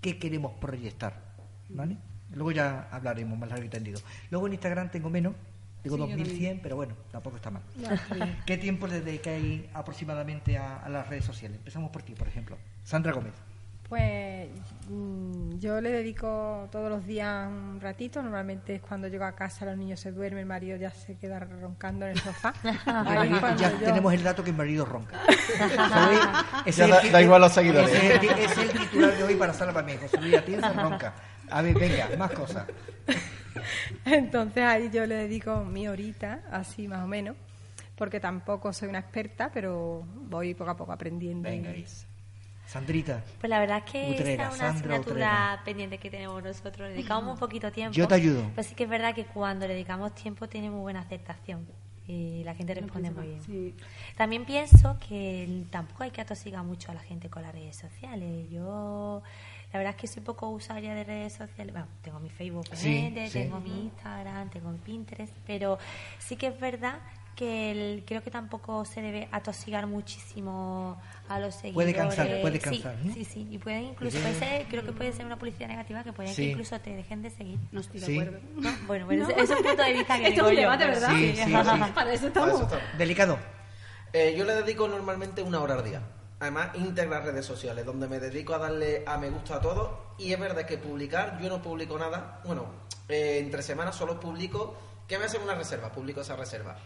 [0.02, 1.22] qué queremos proyectar,
[1.70, 1.98] ¿vale?
[2.34, 4.00] Luego ya hablaremos más largo y tendido.
[4.30, 5.34] Luego en Instagram tengo menos,
[5.82, 7.64] tengo Sí, yo 2100, pero bueno, tampoco está mal.
[8.46, 11.58] ¿Qué tiempo le dedicáis aproximadamente a, a las redes sociales?
[11.58, 12.58] Empezamos por ti, por ejemplo.
[12.84, 13.34] Sandra Gómez.
[13.90, 14.48] Pues
[14.88, 18.22] mm, yo le dedico todos los días un ratito.
[18.22, 21.40] Normalmente es cuando llego a casa, los niños se duermen, el marido ya se queda
[21.40, 22.54] roncando en el sofá.
[22.86, 25.18] Ahí ya yo- tenemos el dato que el marido ronca.
[26.78, 27.90] Da- el- da igual los seguidores.
[27.92, 29.94] Ese es el, es el titular de hoy para Salva mí.
[30.00, 31.14] José Luis Atienza ronca.
[31.50, 32.66] A ver, venga, más cosas.
[34.06, 37.36] Entonces ahí yo le dedico mi horita, así más o menos,
[37.96, 41.50] porque tampoco soy una experta, pero voy poco a poco aprendiendo.
[41.50, 41.86] Venga, y-.
[42.70, 45.62] Sandrita, Pues la verdad es que Utrera, es una Sandra asignatura Utrera.
[45.66, 46.88] pendiente que tenemos nosotros.
[46.90, 47.96] Le dedicamos un poquito tiempo.
[47.96, 48.44] Yo te ayudo.
[48.54, 51.68] Pues sí que es verdad que cuando le dedicamos tiempo tiene muy buena aceptación
[52.08, 53.44] y la gente responde muy bien.
[53.44, 53.76] Sí.
[54.18, 58.50] También pienso que tampoco hay que atosigar mucho a la gente con las redes sociales.
[58.52, 59.22] Yo,
[59.74, 61.74] la verdad es que soy poco usuaria de redes sociales.
[61.74, 63.40] Bueno, tengo mi Facebook, Sí, obviamente, sí.
[63.40, 65.78] tengo mi Instagram, tengo mi Pinterest, pero
[66.20, 67.00] sí que es verdad
[67.40, 71.74] que el- creo que tampoco se debe atosigar muchísimo a los seguidores.
[71.74, 73.14] Puede cansar, puede cansar, Sí, ¿no?
[73.14, 73.48] sí, sí.
[73.50, 76.36] Y pueden incluso, puede ser- creo que puede ser una publicidad negativa que puede Sí.
[76.44, 77.58] que incluso te dejen de seguir.
[77.72, 78.20] No estoy de Sí.
[78.20, 78.40] acuerdo.
[78.58, 78.70] ¿no?
[78.88, 81.10] Bueno, bueno, es- es un punto de vista que Esto es un yo, debate, ¿verdad?
[81.12, 81.52] Sí, sí, sí.
[81.96, 82.50] Para eso estamos.
[82.50, 82.98] Para eso estamos.
[82.98, 83.40] delicado.
[84.12, 86.02] Eh, yo le dedico normalmente una hora al día.
[86.42, 90.14] Además, íntegras redes sociales, donde me dedico a darle a me gusta a todo.
[90.18, 92.42] Y es verdad que publicar, yo no publico nada.
[92.46, 92.66] Bueno,
[93.08, 94.76] eh, entre semanas solo publico
[95.08, 96.78] que me hacen una reserva, publico esa reserva.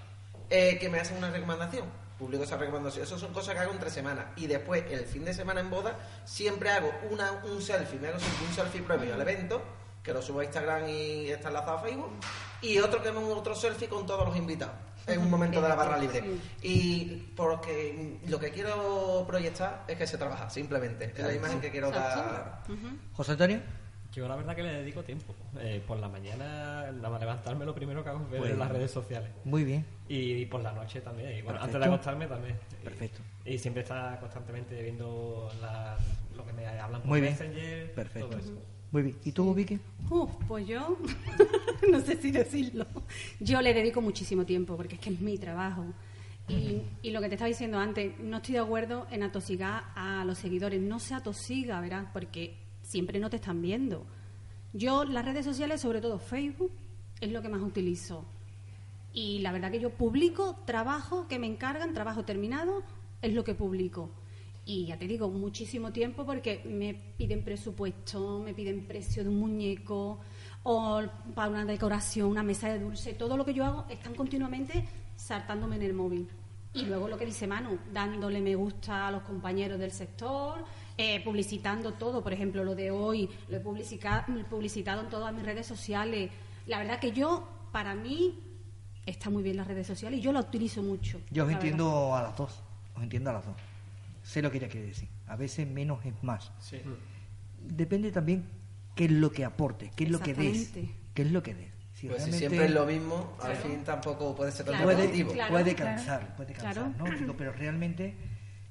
[0.55, 1.87] Eh, que me hacen una recomendación,
[2.19, 3.03] publico esa recomendación.
[3.03, 4.25] Eso son cosas que hago entre semanas.
[4.35, 7.97] Y después, el fin de semana en boda, siempre hago una, un selfie.
[7.97, 9.63] Me hago un selfie previo al evento,
[10.03, 12.11] que lo subo a Instagram y está enlazado a Facebook.
[12.61, 14.75] Y otro que me hago otro selfie con todos los invitados.
[15.07, 16.23] En un momento de la barra libre.
[16.61, 21.13] Y porque lo que quiero proyectar es que se trabaja, simplemente.
[21.15, 22.61] Es la imagen que quiero dar.
[23.13, 23.59] José Antonio.
[24.13, 25.33] Yo la verdad que le dedico tiempo.
[25.59, 28.71] Eh, por la mañana, nada más levantarme, lo primero que hago es ver Pues- las
[28.71, 29.29] redes sociales.
[29.43, 29.85] Muy bien.
[30.07, 31.37] Y, por la noche también.
[31.37, 32.57] Y bueno, antes de acostarme también.
[32.83, 33.21] Perfecto.
[33.45, 35.97] Y, y siempre está constantemente viendo la-
[36.35, 37.33] lo que me hablan por Muy bien.
[37.33, 37.91] Messenger.
[37.93, 38.29] Perfecto.
[38.29, 38.53] Todo eso.
[38.91, 39.17] Muy bien.
[39.25, 39.79] ¿Y tú, Vicky?
[40.11, 40.95] Uf, pues yo,
[41.91, 42.85] no sé si decirlo.
[43.39, 45.85] Yo le dedico muchísimo tiempo porque es que es mi trabajo.
[46.47, 50.23] Y, y lo que te estaba diciendo antes, no estoy de acuerdo en atosigar a
[50.25, 50.79] los seguidores.
[50.81, 52.09] No se atosiga, ¿verdad?
[52.13, 54.05] Porque siempre no te están viendo.
[54.73, 56.71] Yo las redes sociales, sobre todo Facebook,
[57.19, 58.25] es lo que más utilizo.
[59.13, 62.83] Y la verdad que yo publico trabajo que me encargan, trabajo terminado,
[63.21, 64.11] es lo que publico.
[64.65, 69.39] Y ya te digo, muchísimo tiempo porque me piden presupuesto, me piden precio de un
[69.39, 70.19] muñeco
[70.63, 71.01] o
[71.35, 73.13] para una decoración, una mesa de dulce.
[73.13, 76.27] Todo lo que yo hago están continuamente saltándome en el móvil.
[76.73, 80.63] Y luego lo que dice Manu, dándole me gusta a los compañeros del sector,
[80.97, 82.21] eh, publicitando todo.
[82.23, 86.31] Por ejemplo, lo de hoy lo he publicitado en todas mis redes sociales.
[86.67, 88.39] La verdad que yo, para mí,
[89.05, 91.19] está muy bien las redes sociales y yo la utilizo mucho.
[91.31, 92.61] Yo os entiendo a las dos.
[92.95, 93.55] Os entiendo a las dos.
[94.23, 95.09] Sé lo que ella quiere decir.
[95.27, 96.51] A veces menos es más.
[96.59, 96.77] Sí.
[97.59, 98.45] Depende también
[98.95, 100.71] qué es lo que aporte, qué es lo que des.
[101.13, 101.73] ¿Qué es lo que des?
[101.93, 104.85] Si Pues si siempre es lo mismo, al fin tampoco puede ser tan Claro.
[104.85, 105.25] puede.
[105.25, 105.95] Claro, puede claro.
[105.95, 107.17] cansar, puede cansar, Claro.
[107.25, 107.37] ¿no?
[107.37, 108.15] Pero realmente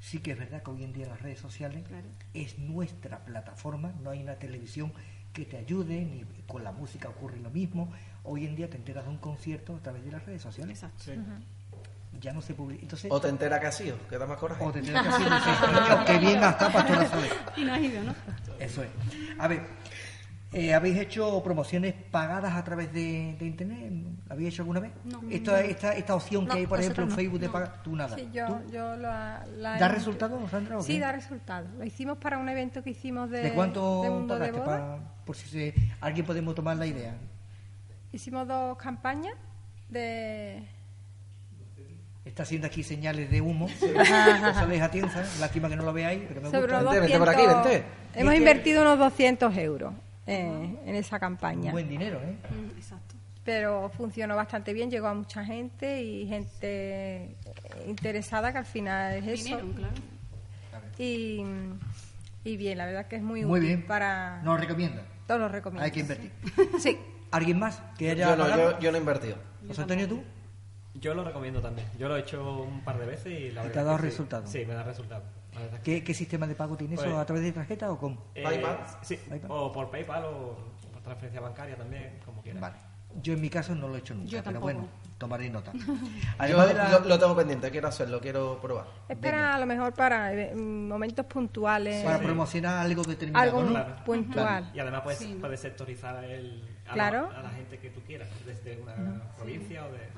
[0.02, 2.06] sí que es verdad que hoy en día las redes sociales Claro.
[2.34, 4.92] es nuestra plataforma, no hay una televisión
[5.32, 7.90] que te ayude, ni con la música ocurre lo mismo.
[8.24, 10.82] Hoy en día te enteras de un concierto a través de las redes sociales.
[10.82, 11.12] Exacto.
[12.20, 12.82] Ya no se publica.
[12.82, 14.62] Entonces, O te entera que ha sido, que da más coraje.
[14.62, 17.32] o te enteras que dices, "Coño, qué bien hasta Pastora Soler.
[17.56, 18.14] Y no has ido, ¿no?
[18.58, 18.90] Eso es.
[19.38, 19.62] A ver,
[20.52, 23.90] eh, ¿habéis hecho promociones pagadas a través de, de internet?
[24.28, 24.92] ¿La habéis hecho alguna vez?
[25.04, 25.20] No.
[25.30, 27.14] esta, esta, esta opción No, que hay, por ejemplo, en no.
[27.14, 28.16] Facebook de pagar, tú nada.
[28.16, 28.60] Sí, yo, ¿Tú?
[28.72, 30.78] yo la, la ¿Da he- resultado, Sandra?
[30.78, 31.66] o Sí, da resultado.
[31.78, 34.50] Lo hicimos para un evento que hicimos de, ¿De cuánto de Mundo de?
[34.52, 34.64] Boda.
[34.64, 37.14] pa- por si se, alguien podemos tomar la idea.
[38.12, 39.34] Hicimos dos campañas
[39.88, 40.66] de...
[42.24, 43.66] Está haciendo aquí señales de humo.
[43.68, 43.86] Eso
[44.68, 45.24] les atienza.
[45.40, 46.82] Lástima que no lo veáis, pero me sobre gusta.
[46.82, 47.86] los Vente, vente 200, por aquí, vente.
[48.14, 49.92] Hemos invertido unos 200 euros
[50.26, 51.72] eh, en esa Un campaña.
[51.72, 52.36] buen dinero, ¿eh?
[52.50, 53.14] Mm, Exacto.
[53.44, 57.36] Pero funcionó bastante bien, llegó a mucha gente y gente
[57.88, 59.44] interesada que al final es eso.
[59.56, 59.94] Vinieron, claro.
[60.98, 61.42] Y,
[62.44, 63.86] y bien, la verdad que es muy, Muy útil bien.
[63.86, 64.40] para...
[64.42, 65.02] Nos recomienda.
[65.26, 65.84] Todos los recomiendo.
[65.84, 66.30] Hay que invertir.
[66.78, 66.98] Sí.
[67.32, 69.36] ¿Alguien más que haya Yo no, yo, yo no he invertido.
[69.66, 70.22] José Antonio, tú?
[70.94, 71.88] Yo lo recomiendo también.
[71.98, 73.98] Yo lo he hecho un par de veces y la ¿Y verdad te ha dado
[74.44, 74.64] que sí.
[74.66, 75.24] me da resultado.
[75.84, 77.04] ¿Qué, qué sistema de pago tiene eso?
[77.04, 78.24] Pues- ¿A través de tarjeta o cómo?
[78.34, 78.78] Eh, PayPal.
[79.02, 79.50] Sí, PayPal.
[79.50, 80.56] o por PayPal o
[80.92, 82.60] por transferencia bancaria también, como quieras.
[82.60, 82.76] Vale.
[83.22, 84.88] Yo en mi caso no lo he hecho nunca, Yo pero bueno,
[85.18, 85.70] tomaré nota.
[85.74, 85.80] Yo
[86.38, 88.86] Además de la- lo, lo tengo pendiente, quiero hacerlo, quiero probar.
[89.06, 92.02] Es para a lo mejor para eh, momentos puntuales.
[92.04, 92.24] para Sí.
[92.24, 93.68] promocionar algo determinado, Algo ¿no?
[93.70, 93.96] Claro.
[94.06, 94.70] puntual.
[94.74, 95.36] Y además puedes, Sí.
[95.38, 97.30] puedes sectorizar el, a, Claro.
[97.30, 98.94] la, a la gente que tú quieras, desde una
[99.36, 100.08] provincia o de...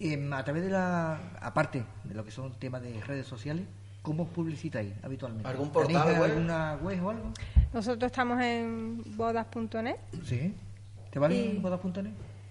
[0.00, 1.18] Em, a través de la...
[1.40, 3.66] Aparte de lo que son temas de redes sociales,
[4.02, 5.48] ¿cómo os publicitáis habitualmente?
[5.48, 6.30] ¿Algún portal ¿Tenéis web?
[6.30, 7.32] alguna web o algo?
[7.72, 9.96] Nosotros estamos en bodas.net.
[10.24, 10.54] Sí.
[11.10, 12.10] ¿Te vale Y- bodas.net?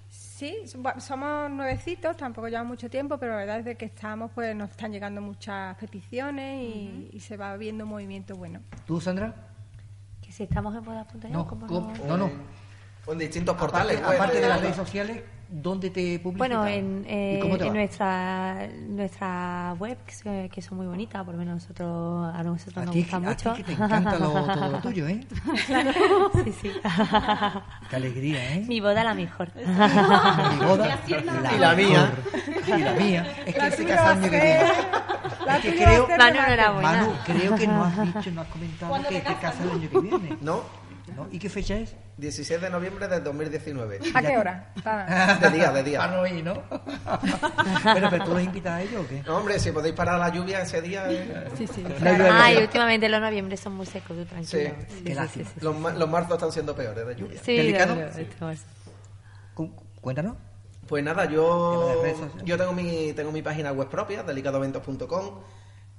[0.09, 4.31] Sí, so- somos nuevecitos, tampoco llevamos mucho tiempo, pero la verdad es de que estamos,
[4.33, 8.59] pues nos están llegando muchas peticiones y, y se va viendo un movimiento bueno.
[8.85, 9.33] ¿Tú, Sandra?
[10.21, 11.93] Que si estamos en bodas.net, No, ¿cómo ¿cómo?
[12.07, 12.17] no?
[12.17, 12.31] no, no.
[13.11, 14.01] En distintos portales.
[14.01, 16.37] aparte de las de- redes sociales, ¿dónde te publicitas?
[16.37, 21.23] Bueno, en, eh, ¿Y cómo te en nuestra nuestra web, que, que son muy bonitas,
[21.23, 23.53] por lo menos nosotros, a nosotros A nos ti, gusta a mucho.
[23.53, 25.25] ti que te encanta lo- todo lo tuyo, ¿eh?
[26.43, 26.71] sí, sí.
[27.89, 28.65] Qué alegría, ¿eh?
[28.67, 29.49] Mi boda la mejor.
[29.55, 32.11] Mi boda, Y la mía.
[32.67, 33.25] Y la mía.
[33.45, 35.45] Es que La se tuya casa va el año a que.
[35.45, 36.37] La Es que creo- Manu, remate.
[36.53, 36.91] enhorabuena.
[36.91, 39.99] Manu, creo que no has dicho, no has comentado que te casas el año que
[40.01, 40.37] viene.
[40.41, 40.61] No,
[41.17, 41.27] ¿No?
[41.31, 41.95] ¿Y qué fecha es?
[42.17, 43.99] 16 de noviembre del 2019.
[44.13, 44.69] ¿A qué hora?
[44.85, 45.99] Ah, De día, de día.
[45.99, 46.53] Para no ir, ¿no?
[47.93, 49.23] pero, pero tú los invitas a ellos o qué?
[49.25, 51.11] No, hombre, si podéis parar la lluvia ese día.
[51.11, 51.81] eh, sí, sí.
[51.83, 52.27] No claro.
[52.31, 54.69] Ay, últimamente los noviembre son muy secos, tú tranquilo.
[54.69, 54.85] Sí.
[54.95, 55.45] Sí, Qué sí, lástima.
[55.49, 57.41] sí, sí, Los, los marzos están siendo peores de lluvia.
[57.43, 57.95] Sí, ¿Delicado?
[59.55, 60.37] Cu- Cuéntanos.
[60.87, 62.01] Pues nada, yo,
[62.45, 65.39] yo tengo mi tengo mi página web propia, delicadoeventos.com.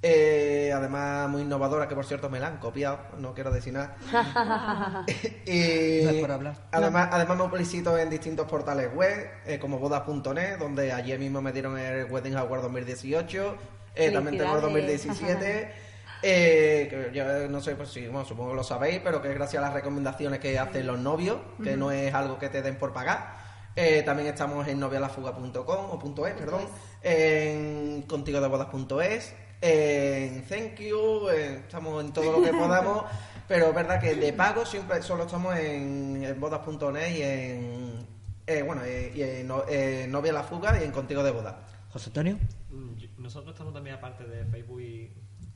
[0.01, 3.97] Eh, además, muy innovadora, que por cierto me la han copiado, no quiero decir nada.
[5.45, 6.55] y No es por hablar.
[6.71, 11.51] Además, además me publicito en distintos portales web, eh, como bodas.net, donde ayer mismo me
[11.51, 13.57] dieron el Wedding Award 2018.
[13.95, 15.05] eh, también tengo el Felicidades.
[15.07, 15.89] 2017.
[16.21, 19.35] eh, que yo no sé pues, si, bueno, supongo que lo sabéis, pero que es
[19.35, 22.77] gracias a las recomendaciones que hacen los novios, que no es algo que te den
[22.77, 23.37] por pagar.
[23.75, 26.61] Eh, también estamos en novialafuga.com o punto .es, perdón,
[27.01, 33.03] en contigodebodas.es, en Thank You, estamos en todo lo que podamos.
[33.47, 38.07] Pero es verdad que de pago siempre solo estamos en, en bodas.net y en.
[38.45, 41.65] eh, bueno, eh, y en no- eh, Novia la Fuga y en Contigo de Boda.
[41.89, 42.37] José Antonio.
[42.69, 45.11] Mm, Nosotros estamos también, aparte de Facebook y,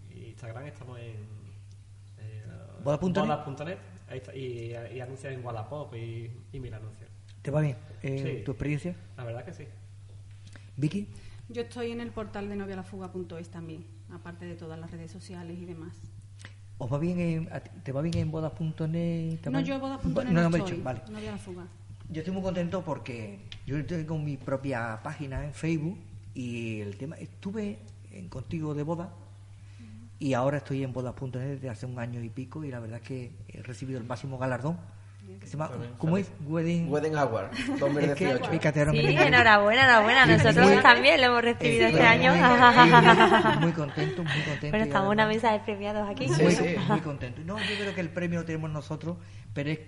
[0.09, 1.27] y Instagram, estamos en
[2.17, 2.43] eh,
[2.83, 3.77] bodas.net,
[4.09, 7.07] está, y, y anuncias en Wallapop y, y mil anuncios.
[7.43, 7.77] ¿Te va bien?
[8.01, 8.43] Eh, Sí.
[8.43, 8.95] ¿Tu experiencia?
[9.17, 9.67] La verdad que sí.
[10.77, 11.07] Vicky.
[11.49, 15.65] Yo estoy en el portal de novialafuga.es también, aparte de todas las redes sociales y
[15.65, 15.93] demás.
[16.77, 17.49] ¿Os va bien en,
[17.83, 19.39] ¿Te va bien en bodas.net?
[19.49, 21.01] No, yo bodas.net no, no, me he estoy, dicho, vale.
[21.09, 21.67] Novia la fuga.
[22.09, 25.97] Yo estoy muy contento porque yo tengo mi propia página en Facebook
[26.33, 27.79] y el tema estuve
[28.11, 29.13] en contigo de boda
[30.19, 33.07] y ahora estoy en bodas.net desde hace un año y pico y la verdad es
[33.07, 34.77] que he recibido el máximo galardón
[35.39, 36.29] que se llama ¿cómo es?
[36.45, 38.49] Wedding Wedding Award es que 2018.
[38.51, 40.25] fíjate, ahora me Sí, enhorabuena, enhorabuena.
[40.25, 42.33] Nosotros también lo hemos recibido este año.
[42.33, 44.69] muy, muy contento, muy contento.
[44.69, 46.27] Bueno, y estamos una mesa de premiados aquí.
[46.29, 46.75] Sí, muy, sí.
[46.87, 47.41] muy contento.
[47.45, 49.17] No, yo creo que el premio lo tenemos nosotros,
[49.53, 49.79] pero es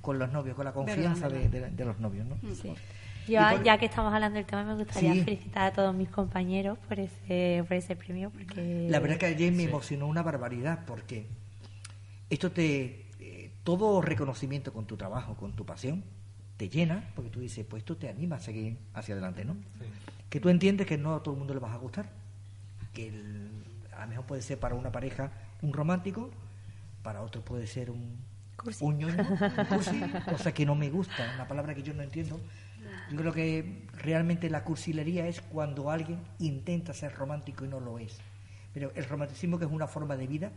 [0.00, 2.36] con los novios, con la confianza de, de- de los novios, ¿no?
[2.60, 2.72] Sí.
[3.28, 5.22] Yo, por- ya que estamos hablando del tema, me gustaría Sí.
[5.22, 8.30] felicitar a todos mis compañeros por ese, por ese premio.
[8.30, 11.28] Porque La verdad que ayer me emocionó una barbaridad porque
[12.30, 13.06] esto te
[13.64, 16.02] todo reconocimiento con tu trabajo, con tu pasión,
[16.56, 19.56] te llena porque tú dices, pues esto te anima a seguir hacia adelante, ¿no?
[20.30, 22.10] Que tú entiendes que no a todo el mundo le vas a gustar,
[22.92, 23.50] que el-
[23.96, 25.30] a lo mejor puede ser para una pareja
[25.62, 26.30] un romántico,
[27.02, 28.16] para otro puede ser un
[28.56, 28.84] Cursi.
[28.84, 32.40] un ñoño, un cursi, cosa que no me gusta, una palabra que yo no entiendo.
[33.10, 37.98] Yo creo que realmente la cursilería es cuando alguien intenta ser romántico y no lo
[37.98, 38.18] es.
[38.72, 40.50] Pero el romanticismo que es una forma de vida,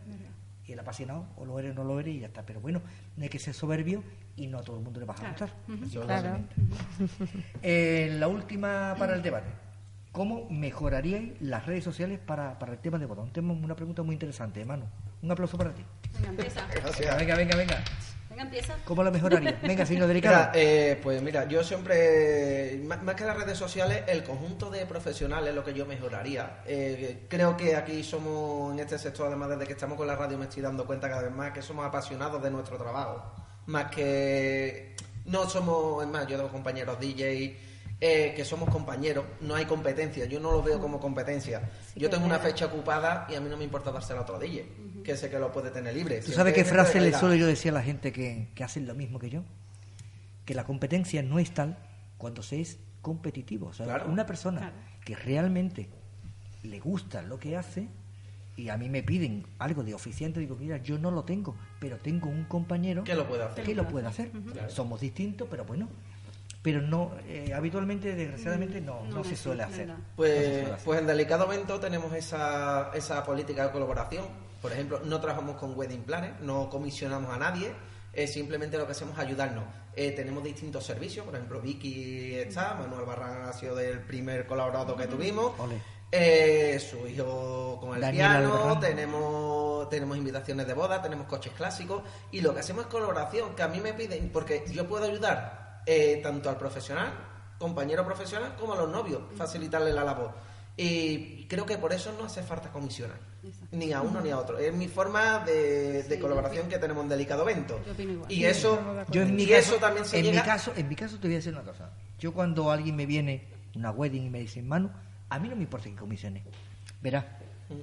[0.66, 2.42] y el apasionado, o lo eres o no lo eres y ya está.
[2.44, 2.82] Pero bueno,
[3.16, 4.02] no hay que ser soberbio
[4.36, 5.50] y no a todo el mundo le vas a gustar.
[6.04, 6.38] Claro.
[7.62, 9.48] Eh, la última para el debate.
[10.12, 13.22] ¿Cómo mejoraríais las redes sociales para, para el tema de boda?
[13.22, 14.86] Un tema, una pregunta muy interesante, hermano.
[15.22, 15.84] Un aplauso para ti.
[16.14, 16.66] Venga, empieza.
[17.18, 17.84] Venga, venga, venga,
[18.36, 18.42] venga.
[18.42, 18.76] Venga, empieza.
[18.84, 19.58] ¿Cómo la mejoraría?
[19.62, 20.50] Venga, Mira, delicado.
[20.54, 25.50] eh, pues mira, yo siempre, más, más que las redes sociales, el conjunto de profesionales
[25.50, 26.62] es lo que yo mejoraría.
[26.66, 30.38] Eh, creo que aquí somos, en este sector, además desde que estamos con la radio,
[30.38, 33.32] me estoy dando cuenta cada vez más que somos apasionados de nuestro trabajo.
[33.66, 37.58] Más que no somos, es más, yo tengo compañeros DJ.
[38.00, 41.60] Eh, que somos compañeros, no hay competencia, yo no lo veo como competencia.
[41.94, 42.50] Sí yo que tengo una verdad.
[42.50, 44.66] fecha ocupada y a mí no me importa dársela a otro DJ,
[45.02, 46.20] que sé que lo puede tener libre.
[46.20, 48.94] ¿Tú sabes qué frase le suelo yo decir a la gente que, que hacen lo
[48.94, 49.42] mismo que yo?
[50.44, 51.78] Que la competencia no es tal
[52.18, 53.68] cuando se es competitivo.
[53.68, 54.10] O sea, Claro.
[54.10, 54.76] una persona Claro.
[55.04, 55.88] que realmente
[56.64, 57.88] le gusta lo que hace
[58.56, 61.98] y a mí me piden algo de oficiante, digo, mira, yo no lo tengo, pero
[61.98, 63.64] tengo un compañero ¿Qué lo puede hacer?
[63.64, 64.30] que lo puede hacer.
[64.68, 65.88] Somos distintos, pero bueno.
[66.62, 69.86] Pero no, eh, habitualmente, desgraciadamente, no, no, No, se sí, suele hacer.
[69.86, 69.94] verdad.
[69.98, 70.84] No se Pues, suele hacer.
[70.84, 74.24] pues en Delicado Evento tenemos esa, esa política de colaboración.
[74.60, 77.70] Por ejemplo, no trabajamos con wedding planners, no comisionamos a nadie,
[78.12, 79.64] eh, simplemente lo que hacemos es ayudarnos.
[79.94, 84.96] Eh, tenemos distintos servicios, por ejemplo, Vicky está, Manuel Barran ha sido del primer colaborador
[84.96, 85.52] que tuvimos.
[86.12, 88.80] Eh, su hijo con el Daniel piano, Albarrán.
[88.80, 93.62] tenemos, tenemos invitaciones de boda, tenemos coches clásicos y lo que hacemos es colaboración, que
[93.62, 97.12] a mí me piden, porque yo puedo ayudar eh, tanto al profesional,
[97.58, 100.32] compañero profesional, como a los novios, facilitarle la labor.
[100.76, 103.16] Y creo que por eso no hace falta comisionar,
[103.70, 104.58] ni a uno ni a otro.
[104.58, 107.80] Es mi forma de, de Sí, colaboración que tenemos en Delicado Evento.
[107.86, 108.30] Yo opino igual.
[108.30, 108.78] Y eso,
[109.10, 110.42] Yo en mi y caso, eso también se en llega...
[110.42, 111.90] mi caso, en mi caso te voy a decir una cosa.
[112.18, 114.90] Yo cuando alguien me viene una wedding y me dice, Manu,
[115.30, 116.42] a mí no me importa que comisione.
[117.00, 117.24] Verás,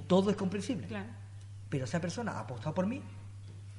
[0.06, 0.86] todo es comprensible.
[0.86, 1.06] Claro.
[1.68, 3.02] Pero esa persona ha apostado por mí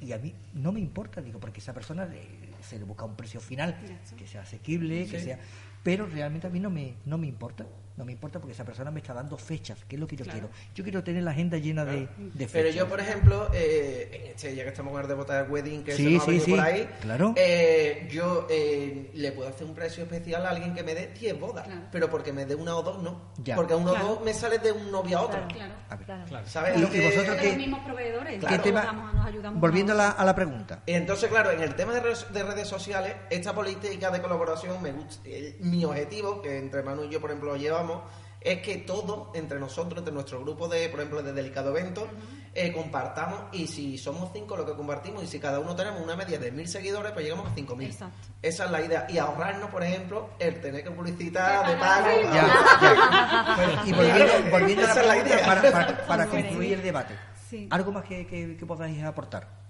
[0.01, 3.15] y a mí no me importa, digo, porque esa persona le- se le busca un
[3.15, 3.75] precio final
[4.17, 5.39] que sea asequible, que sea,
[5.83, 7.65] pero realmente a mí no me no me importa,
[7.97, 10.25] no me importa porque esa persona me está dando fechas, que es lo que yo
[10.25, 10.49] quiero.
[10.73, 12.51] Yo quiero tener la agenda llena de, de fechas.
[12.51, 15.93] Pero yo, por ejemplo, eh, este, ya que estamos con el de botar wedding, que
[15.95, 17.33] Sí, se nos ha sí, venido sí, por ahí, claro.
[17.37, 21.39] eh, yo eh, le puedo hacer un precio especial a alguien que me dé 10
[21.39, 21.81] bodas, Claro.
[21.91, 23.31] pero porque me dé una o dos no.
[23.43, 23.55] Ya.
[23.55, 24.07] Porque a uno o Claro.
[24.09, 25.47] dos me sale de un novio a otro.
[25.47, 26.45] Claro.
[26.47, 26.77] ¿Sabes?
[26.77, 28.33] Y- Lo que- vosotros qué- los mismos proveedores.
[28.33, 28.63] ¿Qué Claro.
[28.63, 30.81] tema- Nos damos- nos ayudamos volviendo a la, a la pregunta.
[30.85, 35.27] Entonces, claro, en el tema de, de redes sociales, esta política de colaboración, me gusta,
[35.29, 38.01] el- mi objetivo, que entre Manu y yo, por ejemplo, lo llevamos,
[38.41, 42.07] es que todos, entre nosotros, entre nuestro grupo de, por ejemplo, de Delicado Evento,
[42.53, 46.15] eh, compartamos y si somos cinco lo que compartimos y si cada uno tenemos una
[46.15, 47.89] media de mil seguidores, pues llegamos a cinco mil.
[47.89, 48.15] Exacto.
[48.41, 49.07] Esa es la idea.
[49.09, 52.05] Y ahorrarnos, por ejemplo, el tener que publicitar de pago.
[52.05, 52.21] pago.
[52.33, 52.47] Ya,
[52.81, 53.81] ya.
[53.85, 55.45] Y volviendo, volviendo a la Esa es la pregunta idea.
[55.45, 57.15] para, para- para concluir el debate.
[57.49, 57.67] Sí.
[57.71, 59.64] ¿Algo más que, que, que podáis aportar?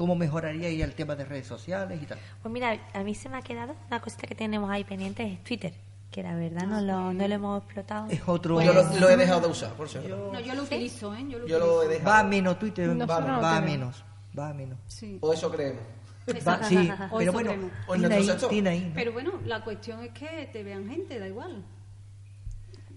[0.00, 2.18] ¿Cómo mejoraríais el tema de redes sociales y tal?
[2.40, 5.44] Pues mira, a mí se me ha quedado una cosita que tenemos ahí pendiente, es
[5.44, 5.74] Twitter,
[6.10, 8.06] que la verdad no lo, no lo hemos explotado.
[8.08, 8.62] Es otro...
[8.62, 10.30] Yo lo, lo he dejado de usar, por cierto.
[10.32, 11.26] No, yo lo utilizo, ¿eh?
[11.28, 12.08] Yo lo Yo lo he dejado.
[12.12, 14.02] Va a menos Twitter, Nosotros va, no va a menos.
[14.38, 14.78] va a menos.
[14.86, 15.18] Sí.
[15.20, 15.82] O eso creemos.
[16.48, 17.52] Va- sí, O pero bueno,
[17.98, 18.94] tiene ahí, tiene ahí, ¿no?
[18.94, 21.62] Pero bueno, la cuestión es que te vean gente, da igual.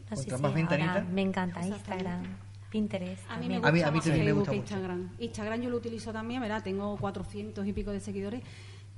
[0.10, 1.02] No sé si más ahora ventanita.
[1.12, 1.68] me encanta.
[1.68, 2.24] Instagram,
[2.74, 3.22] Pinterest.
[3.30, 4.74] A mí me gusta A mí- a mí más me Facebook gusta que mucho.
[4.74, 5.10] Instagram.
[5.20, 6.64] Instagram yo lo utilizo también, ¿verdad?
[6.64, 8.42] Tengo 400 y pico de seguidores.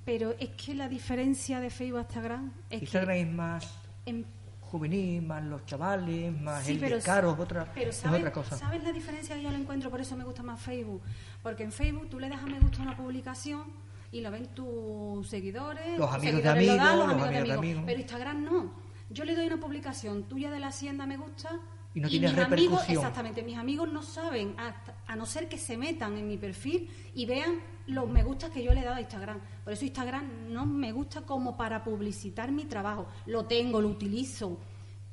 [0.05, 3.21] Pero es que la diferencia de Facebook a Instagram es Instagram que...
[3.21, 4.25] es más en-
[4.61, 8.19] juvenil, más los chavales, más Sí, el pero, de caro, es otra, pero es ¿sabes,
[8.19, 8.57] otra cosa.
[8.57, 9.89] ¿sabes la diferencia que yo lo encuentro?
[9.89, 11.01] Por eso me gusta más Facebook.
[11.43, 13.63] Porque en Facebook tú le das a me gusta a una publicación
[14.11, 15.97] y lo ven tus seguidores.
[15.99, 17.57] Los amigos de lo dan, los los amigos de amigos de amigos.
[17.59, 17.83] amigos.
[17.85, 18.71] Pero Instagram no.
[19.09, 21.59] Yo le doy una publicación tuya de la hacienda me gusta
[21.95, 25.57] Y no tienes mis amigos, exactamente, mis amigos no saben, hasta- a no ser que
[25.57, 28.97] se metan en mi perfil y vean los me gustas que yo le he dado
[28.97, 29.39] a Instagram.
[29.63, 33.07] Por eso Instagram no me gusta como para publicitar mi trabajo.
[33.27, 34.59] Lo tengo, lo utilizo,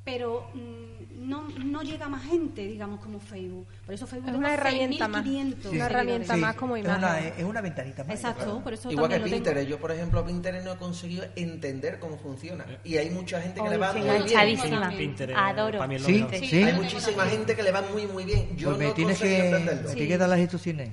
[0.05, 3.67] pero mm, no, no llega más gente, digamos, como Facebook.
[3.87, 5.25] Por eso Facebook Es tengo una herramienta más.
[5.25, 5.81] 6.500 Una seguidores.
[5.91, 7.33] herramienta más como es una, imagen.
[7.39, 8.15] es una ventanita más.
[8.17, 8.61] Exacto, claro.
[8.65, 9.37] por eso Igual que lo tengo.
[9.37, 9.69] Pinterest.
[9.69, 12.65] Yo, por ejemplo, Pinterest no he conseguido entender cómo funciona.
[12.83, 14.97] Y hay mucha gente que le va muy bien.
[14.99, 15.79] Pinterest, Adoro.
[15.79, 16.35] para mí es lo Sí, mejor.
[16.35, 16.47] sí.
[16.49, 18.57] Sí, Hay tengo muchísima gente que le va muy, muy bien.
[18.57, 19.61] Yo Pues me no tienes que, me
[19.95, 20.91] tienes que dar las instrucciones.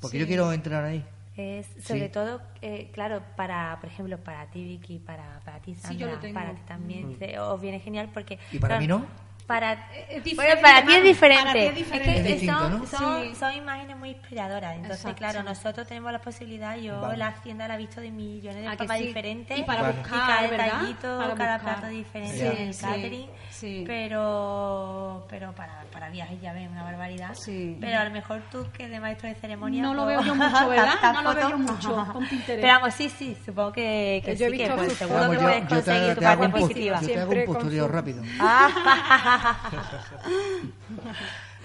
[0.00, 1.04] Porque yo quiero entrar ahí.
[1.36, 2.12] Es sobre Sí.
[2.12, 6.06] todo, eh, claro, para, por ejemplo, para ti, Vicky, para, para ti, Sandra, Sí, yo
[6.08, 6.34] lo tengo.
[6.34, 8.38] para ti también, te- os viene genial porque...
[8.52, 9.06] ¿Y para claro, mí no?
[9.46, 11.42] Para, Es bueno, diferente, para ti es diferente.
[11.44, 12.12] para ti es diferente.
[12.14, 12.86] que Es distinto, son, ¿no?
[12.86, 13.34] son, Sí.
[13.34, 14.76] son imágenes muy inspiradoras.
[14.76, 15.18] Entonces, Exacto.
[15.18, 17.16] claro, nosotros tenemos la posibilidad, yo Vale.
[17.16, 19.06] la hacienda la he visto de millones de ¿A que formas sí?
[19.06, 19.58] diferentes.
[19.58, 19.98] Y para Vale.
[19.98, 20.64] buscar, cada ¿verdad?
[20.66, 21.60] detallito, Para cada buscar.
[21.80, 23.30] plato diferente Sí, en el sí, catering.
[23.62, 23.84] Sí.
[23.86, 27.34] Pero, pero para, para viajes ya ves, una barbaridad.
[27.34, 27.76] Sí.
[27.80, 29.82] Pero a lo mejor tú, que de maestro de ceremonia...
[29.82, 31.12] No lo pues, veo yo mucho, ¿verdad?
[31.14, 32.60] No lo veo yo mucho con Pinterest.
[32.60, 35.42] Pero vamos, sí, sí, supongo que, que Yo he sí, que pues, seguro Vamos, que
[35.42, 37.00] yo, puedes te, conseguir tu te parte positiva.
[37.00, 38.22] yo te hago un Siempre con postureo su- rápido.
[38.40, 39.70] Ah.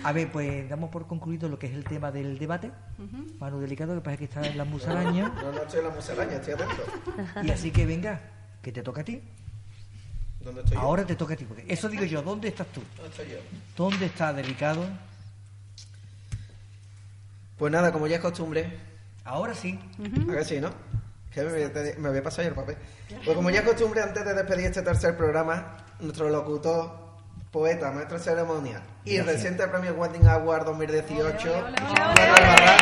[0.04, 2.72] A ver, pues damos por concluido lo que es el tema del debate.
[3.39, 5.32] Manu Delicado, que parece que está en la musaraña.
[5.41, 6.84] No, no estoy en la musaraña, estoy atento.
[7.43, 8.20] y así que venga,
[8.62, 9.22] que te toca a ti.
[10.48, 10.82] ¿Dónde estoy yo?
[10.82, 11.43] Ahora te toca a ti.
[11.45, 12.82] Porque eso digo yo, ¿dónde estás tú?
[12.95, 13.38] ¿Dónde estoy yo?
[13.76, 14.86] ¿Dónde está Delicado?
[17.58, 18.78] Pues nada, como ya es costumbre,
[19.26, 19.78] Ahora sí.
[20.00, 20.70] a ver si, ¿no?
[21.34, 22.78] Que me, me había pasado ya el papel.
[23.26, 26.98] Pues como ya es costumbre, antes de despedir este tercer programa, nuestro locutor,
[27.52, 29.36] poeta, maestro de ceremonia y Gracias.
[29.36, 32.78] reciente premio Wedding Award 2018, Manuel Barran.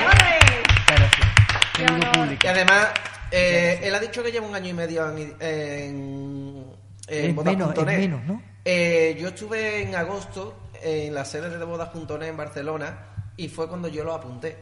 [0.87, 1.27] Gracias.
[1.75, 2.87] Qué duro Y además,
[3.31, 6.65] eh, él ha dicho que lleva un año y medio en, en,
[7.07, 7.57] en Es bodas.net.
[7.67, 8.41] menos, es menos, ¿no?
[8.63, 12.97] Eh, yo estuve en agosto en la sede de bodas.net en Barcelona
[13.37, 14.57] y fue cuando yo lo apunté.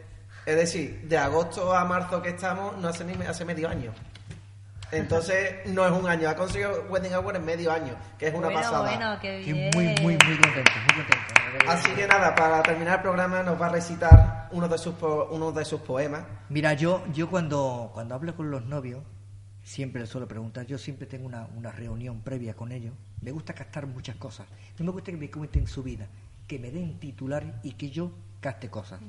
[0.46, 3.94] Es decir, de agosto a marzo que estamos, no hace ni hace medio año.
[4.92, 6.30] Entonces, no es un año.
[6.30, 8.80] Ha conseguido Wedding Award en medio año, que es una bueno, pasada.
[8.96, 9.70] bueno, qué Estoy bien.
[9.74, 11.72] muy, muy, muy contento, muy contento.
[11.72, 15.30] Así que nada, para terminar el programa nos va a recitar uno de sus, po-
[15.32, 16.24] uno de sus poemas.
[16.50, 19.02] Mira, yo, yo cuando, cuando hablo con los novios,
[19.64, 23.54] siempre les suelo preguntar, yo siempre tengo una, una reunión previa con ellos, me gusta
[23.54, 24.48] captar muchas cosas,
[24.78, 26.08] no me gusta que me cuenten su vida,
[26.48, 28.12] que me den titular y que yo
[28.42, 29.00] capte cosas.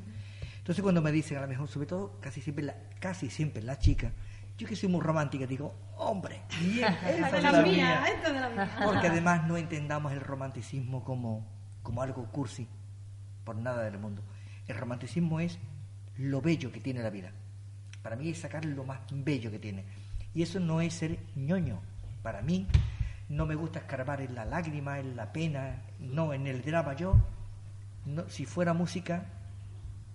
[0.58, 3.78] Entonces cuando me dicen, a lo mejor, sobre todo, casi siempre la, casi siempre la
[3.78, 4.12] chica,
[4.56, 8.04] yo que soy muy romántica, digo, hombre, bien, es la mía.
[8.06, 8.70] esta de la mía.
[8.84, 11.44] Porque además no entendamos el romanticismo como,
[11.82, 12.68] como algo cursi,
[13.44, 14.22] por nada del mundo.
[14.68, 15.58] El romanticismo es
[16.16, 17.32] lo bello que tiene la vida.
[18.02, 19.84] Para mí es sacar lo más bello que tiene.
[20.34, 21.80] Y eso no es ser ñoño.
[22.22, 22.66] Para mí
[23.28, 26.94] no me gusta escarbar en la lágrima, en la pena, no, en el drama.
[26.94, 27.16] Yo,
[28.06, 29.26] no, si fuera música,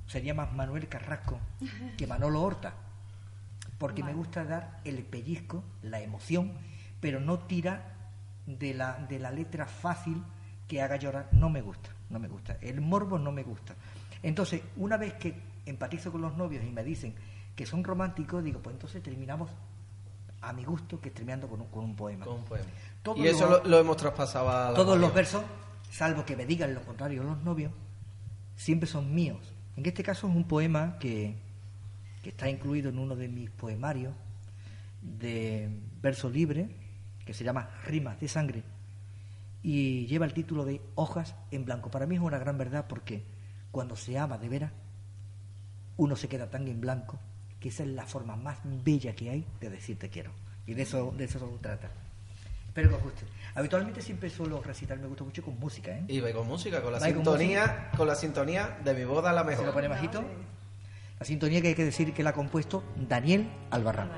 [0.08, 1.40] sería más Manuel Carrasco
[1.98, 2.74] que Manolo Horta
[3.80, 6.52] porque me gusta dar el pellizco, la emoción,
[7.00, 7.94] pero no tira
[8.46, 10.22] de la, de la letra fácil
[10.68, 11.30] que haga llorar.
[11.32, 12.58] No me gusta, no me gusta.
[12.60, 13.74] El morbo no me gusta.
[14.22, 15.34] Entonces, una vez que
[15.66, 17.16] empatizo con los novios y me dicen
[17.56, 19.50] que son románticos, digo, pues entonces terminamos
[20.42, 22.26] a mi gusto, que es terminando con un, con un poema.
[22.26, 22.66] Con un poema.
[23.18, 25.44] Y eso los- lo, lo hemos traspasado a la Todos los versos,
[25.92, 27.72] salvo que me digan lo contrario los novios,
[28.56, 29.54] siempre son míos.
[29.76, 31.36] En este caso es un poema que,
[32.24, 34.14] que está incluido en uno de mis poemarios
[35.02, 35.70] de
[36.02, 36.70] verso libre,
[37.26, 38.64] que se llama Rimas de Sangre,
[39.64, 41.90] y lleva el título de Hojas en Blanco.
[41.92, 43.24] Para mí es una gran verdad porque
[43.72, 44.72] cuando se ama de veras,
[45.98, 47.20] uno se queda tan en blanco
[47.60, 50.32] que esa es la forma más bella que hay de decir te quiero.
[50.66, 51.90] Y de eso, de eso se trata.
[52.68, 53.26] Espero que os guste.
[53.56, 56.04] Habitualmente siempre suelo recitar, me gusta mucho con música, ¿eh?
[56.08, 59.44] Y ve con música, con la con sintonía, con la sintonía de mi boda la
[59.44, 59.74] Se lo mejor.
[59.74, 60.24] pone bajito.
[61.20, 64.10] La sintonía que hay que decir que la ha compuesto Daniel Albarrán.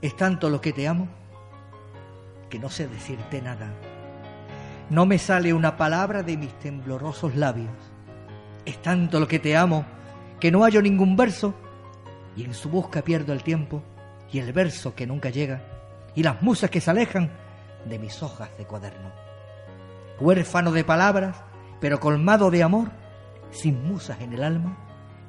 [0.00, 1.08] Es tanto lo que te amo
[2.48, 3.72] que no sé decirte nada.
[4.90, 7.91] No me sale una palabra de mis temblorosos labios.
[8.64, 9.84] Es tanto lo que te amo
[10.38, 11.54] que no hallo ningún verso
[12.36, 13.82] y en su busca pierdo el tiempo
[14.32, 15.62] y el verso que nunca llega
[16.14, 17.30] y las musas que se alejan
[17.88, 19.10] de mis hojas de cuaderno.
[20.20, 21.36] Huérfano de palabras,
[21.80, 22.90] pero colmado de amor,
[23.50, 24.76] sin musas en el alma,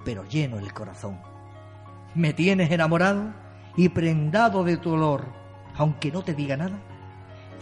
[0.06, 1.20] pero lleno el corazón.
[2.16, 3.34] Me tienes enamorado
[3.76, 5.26] y prendado de tu olor,
[5.76, 6.80] aunque no te diga nada.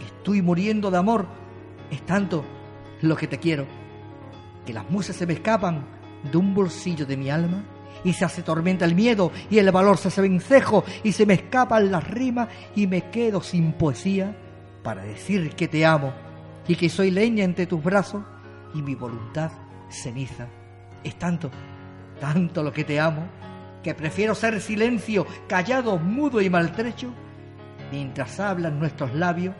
[0.00, 1.26] Estoy muriendo de amor,
[1.90, 2.44] es tanto
[3.00, 3.66] lo que te quiero,
[4.64, 5.84] que las musas se me escapan
[6.30, 7.64] de un bolsillo de mi alma
[8.04, 11.34] y se hace tormenta el miedo y el valor se hace vencejo y se me
[11.34, 14.36] escapan las rimas y me quedo sin poesía
[14.82, 16.12] para decir que te amo
[16.66, 18.22] y que soy leña entre tus brazos
[18.74, 19.50] y mi voluntad
[19.88, 20.48] ceniza.
[21.04, 21.50] Es tanto,
[22.20, 23.26] tanto lo que te amo,
[23.82, 27.12] que prefiero ser silencio, callado, mudo y maltrecho,
[27.90, 29.54] mientras hablan nuestros labios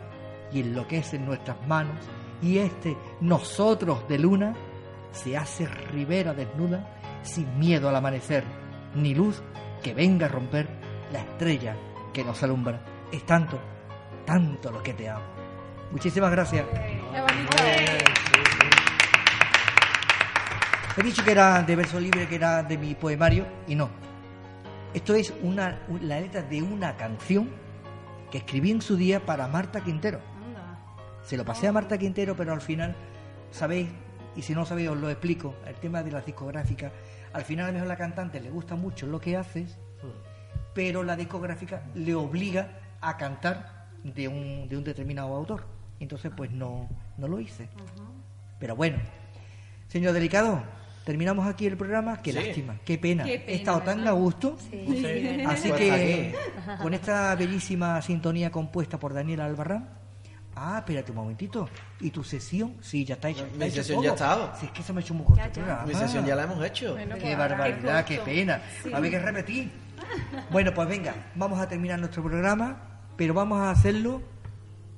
[0.51, 1.97] y enloquecen nuestras manos,
[2.41, 4.55] y este nosotros de luna
[5.13, 8.43] se hace ribera desnuda sin miedo al amanecer,
[8.95, 9.41] ni luz
[9.81, 10.67] que venga a romper
[11.11, 11.75] la estrella
[12.11, 12.83] que nos alumbra.
[13.11, 13.59] Es tanto,
[14.25, 15.23] tanto lo que te amo.
[15.91, 16.65] Muchísimas gracias.
[20.97, 23.89] He dicho que era de verso libre, que era de mi poemario, y no.
[24.93, 27.49] Esto es una, la letra de una canción
[28.31, 30.19] que escribí en su día para Marta Quintero.
[31.23, 32.95] Se lo pasé a Marta Quintero, pero al final,
[33.51, 33.89] ¿sabéis?
[34.35, 35.55] Y si no sabéis, os lo explico.
[35.67, 36.91] El tema de las discográficas.
[37.33, 39.77] Al final, a lo mejor la cantante le gusta mucho lo que haces,
[40.73, 45.65] pero la discográfica le obliga a cantar de un, de un determinado autor.
[45.99, 47.69] Entonces, pues no, no lo hice.
[48.59, 48.97] Pero bueno,
[49.87, 50.63] señor Delicado,
[51.05, 52.21] terminamos aquí el programa.
[52.21, 52.39] Qué Sí.
[52.39, 53.23] lástima, qué pena.
[53.23, 54.57] Qué pena, He estado tan a gusto.
[54.69, 55.43] Sí.
[55.47, 56.35] Así Pues que
[56.81, 59.89] con esta bellísima sintonía compuesta por Daniel Albarrán.
[60.55, 61.67] Ah, espérate un momentito.
[61.99, 62.75] ¿Y tu sesión?
[62.81, 63.43] Sí, ya está hecha.
[63.57, 64.51] Mi sesión ya ha estado.
[64.59, 65.61] Si es que se me ha hecho muy corto.
[65.87, 66.93] Mi sesión ya la hemos hecho.
[66.93, 68.61] Bueno, Qué pues barbaridad, qué pena.
[68.91, 69.71] Va a haber que repetir.
[70.51, 72.77] Bueno, pues venga, vamos a terminar nuestro programa,
[73.15, 74.21] pero vamos a hacerlo,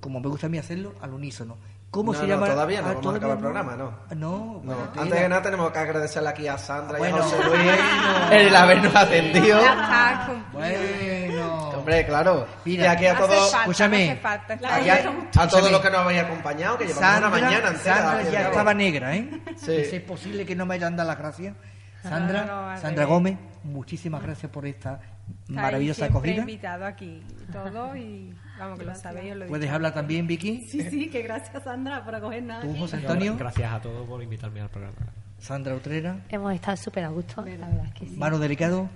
[0.02, 1.58] como me gusta a mí hacerlo, al unísono.
[1.92, 2.48] ¿Cómo No, se no, llama?
[2.48, 3.76] todavía no, Ah, vamos a acabar el ¿todavía programa,
[4.10, 4.16] ¿no?
[4.16, 7.36] No, No, bueno, antes de nada tenemos que agradecerle aquí a Sandra y a José
[7.38, 8.32] Luis bueno.
[8.32, 9.62] el habernos atendido.
[9.62, 10.52] Ya está cumplido.
[10.52, 11.25] Bueno.
[11.86, 12.48] Hombre, claro.
[12.66, 14.20] Mira, y aquí a todos, escúchame.
[14.24, 17.96] a, todos los que nos habéis acompañado, que llevamos Sandra, una mañana entera.
[17.96, 19.30] Sandra ya estaba negra, ¿eh?
[19.56, 19.72] Sí.
[19.72, 21.56] ¿Es posible que no me hayan dado las gracias?
[22.02, 23.08] Sandra, No, no, Sandra revés.
[23.08, 25.00] Gómez, muchísimas gracias por esta
[25.48, 26.42] maravillosa siempre acogida.
[26.42, 27.22] invitado aquí
[27.52, 30.68] todo y vamos que lo sabéis, os lo ¿Puedes hablar también, Vicky?
[30.68, 32.62] Sí, sí, que gracias Sandra por acogernos.
[32.62, 32.76] ¿Tú.
[32.78, 33.36] José Antonio?
[33.38, 34.96] Gracias a todos por invitarme al programa.
[35.38, 36.18] Sandra Utrera.
[36.30, 38.16] Hemos estado súper a gusto, la verdad es que sí.
[38.18, 38.90] Mano Delicado.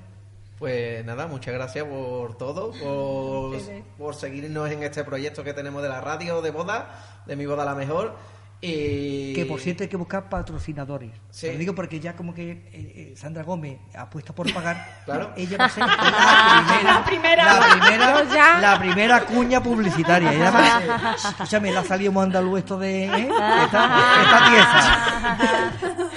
[0.60, 3.58] Pues nada, muchas gracias por todo, por,
[3.98, 6.90] por seguirnos en este proyecto que tenemos de la radio de boda,
[7.26, 8.16] de mi boda la mejor.
[8.62, 9.34] Y...
[9.36, 11.12] Que por cierto hay que buscar patrocinadores.
[11.30, 11.50] Sí.
[11.50, 15.00] Lo digo porque ya como que eh, eh, Sandra Gómez apuesta por pagar.
[15.06, 15.32] Claro.
[15.38, 17.46] Ella va a ser la primera.
[17.46, 18.60] La primera, Yo ya.
[18.60, 20.34] la primera cuña publicitaria.
[20.34, 23.06] Y además, escúchame, le ha salido andaluz esto de.
[23.06, 23.30] ¿eh?
[23.64, 26.09] Esta, esta pieza.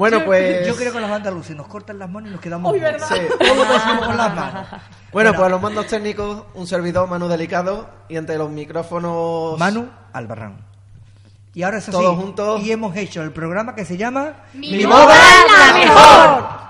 [0.00, 0.66] Bueno, pues...
[0.66, 2.72] Yo creo que los andaluces nos cortan las manos y nos quedamos.
[2.72, 2.80] Uy.
[2.80, 3.06] ¿verdad?
[3.06, 3.20] Sí.
[3.38, 4.66] Decimos con las manos.
[5.12, 9.58] Bueno, pues a los mandos técnicos, un servidor, Manu Delicado, y entre los micrófonos...
[9.58, 10.64] Manu Albarrán.
[11.52, 12.62] Y ahora eso Todos sí, juntos.
[12.62, 15.18] Y hemos hecho el programa que se llama ¡Mi boda
[15.58, 16.69] la mejor.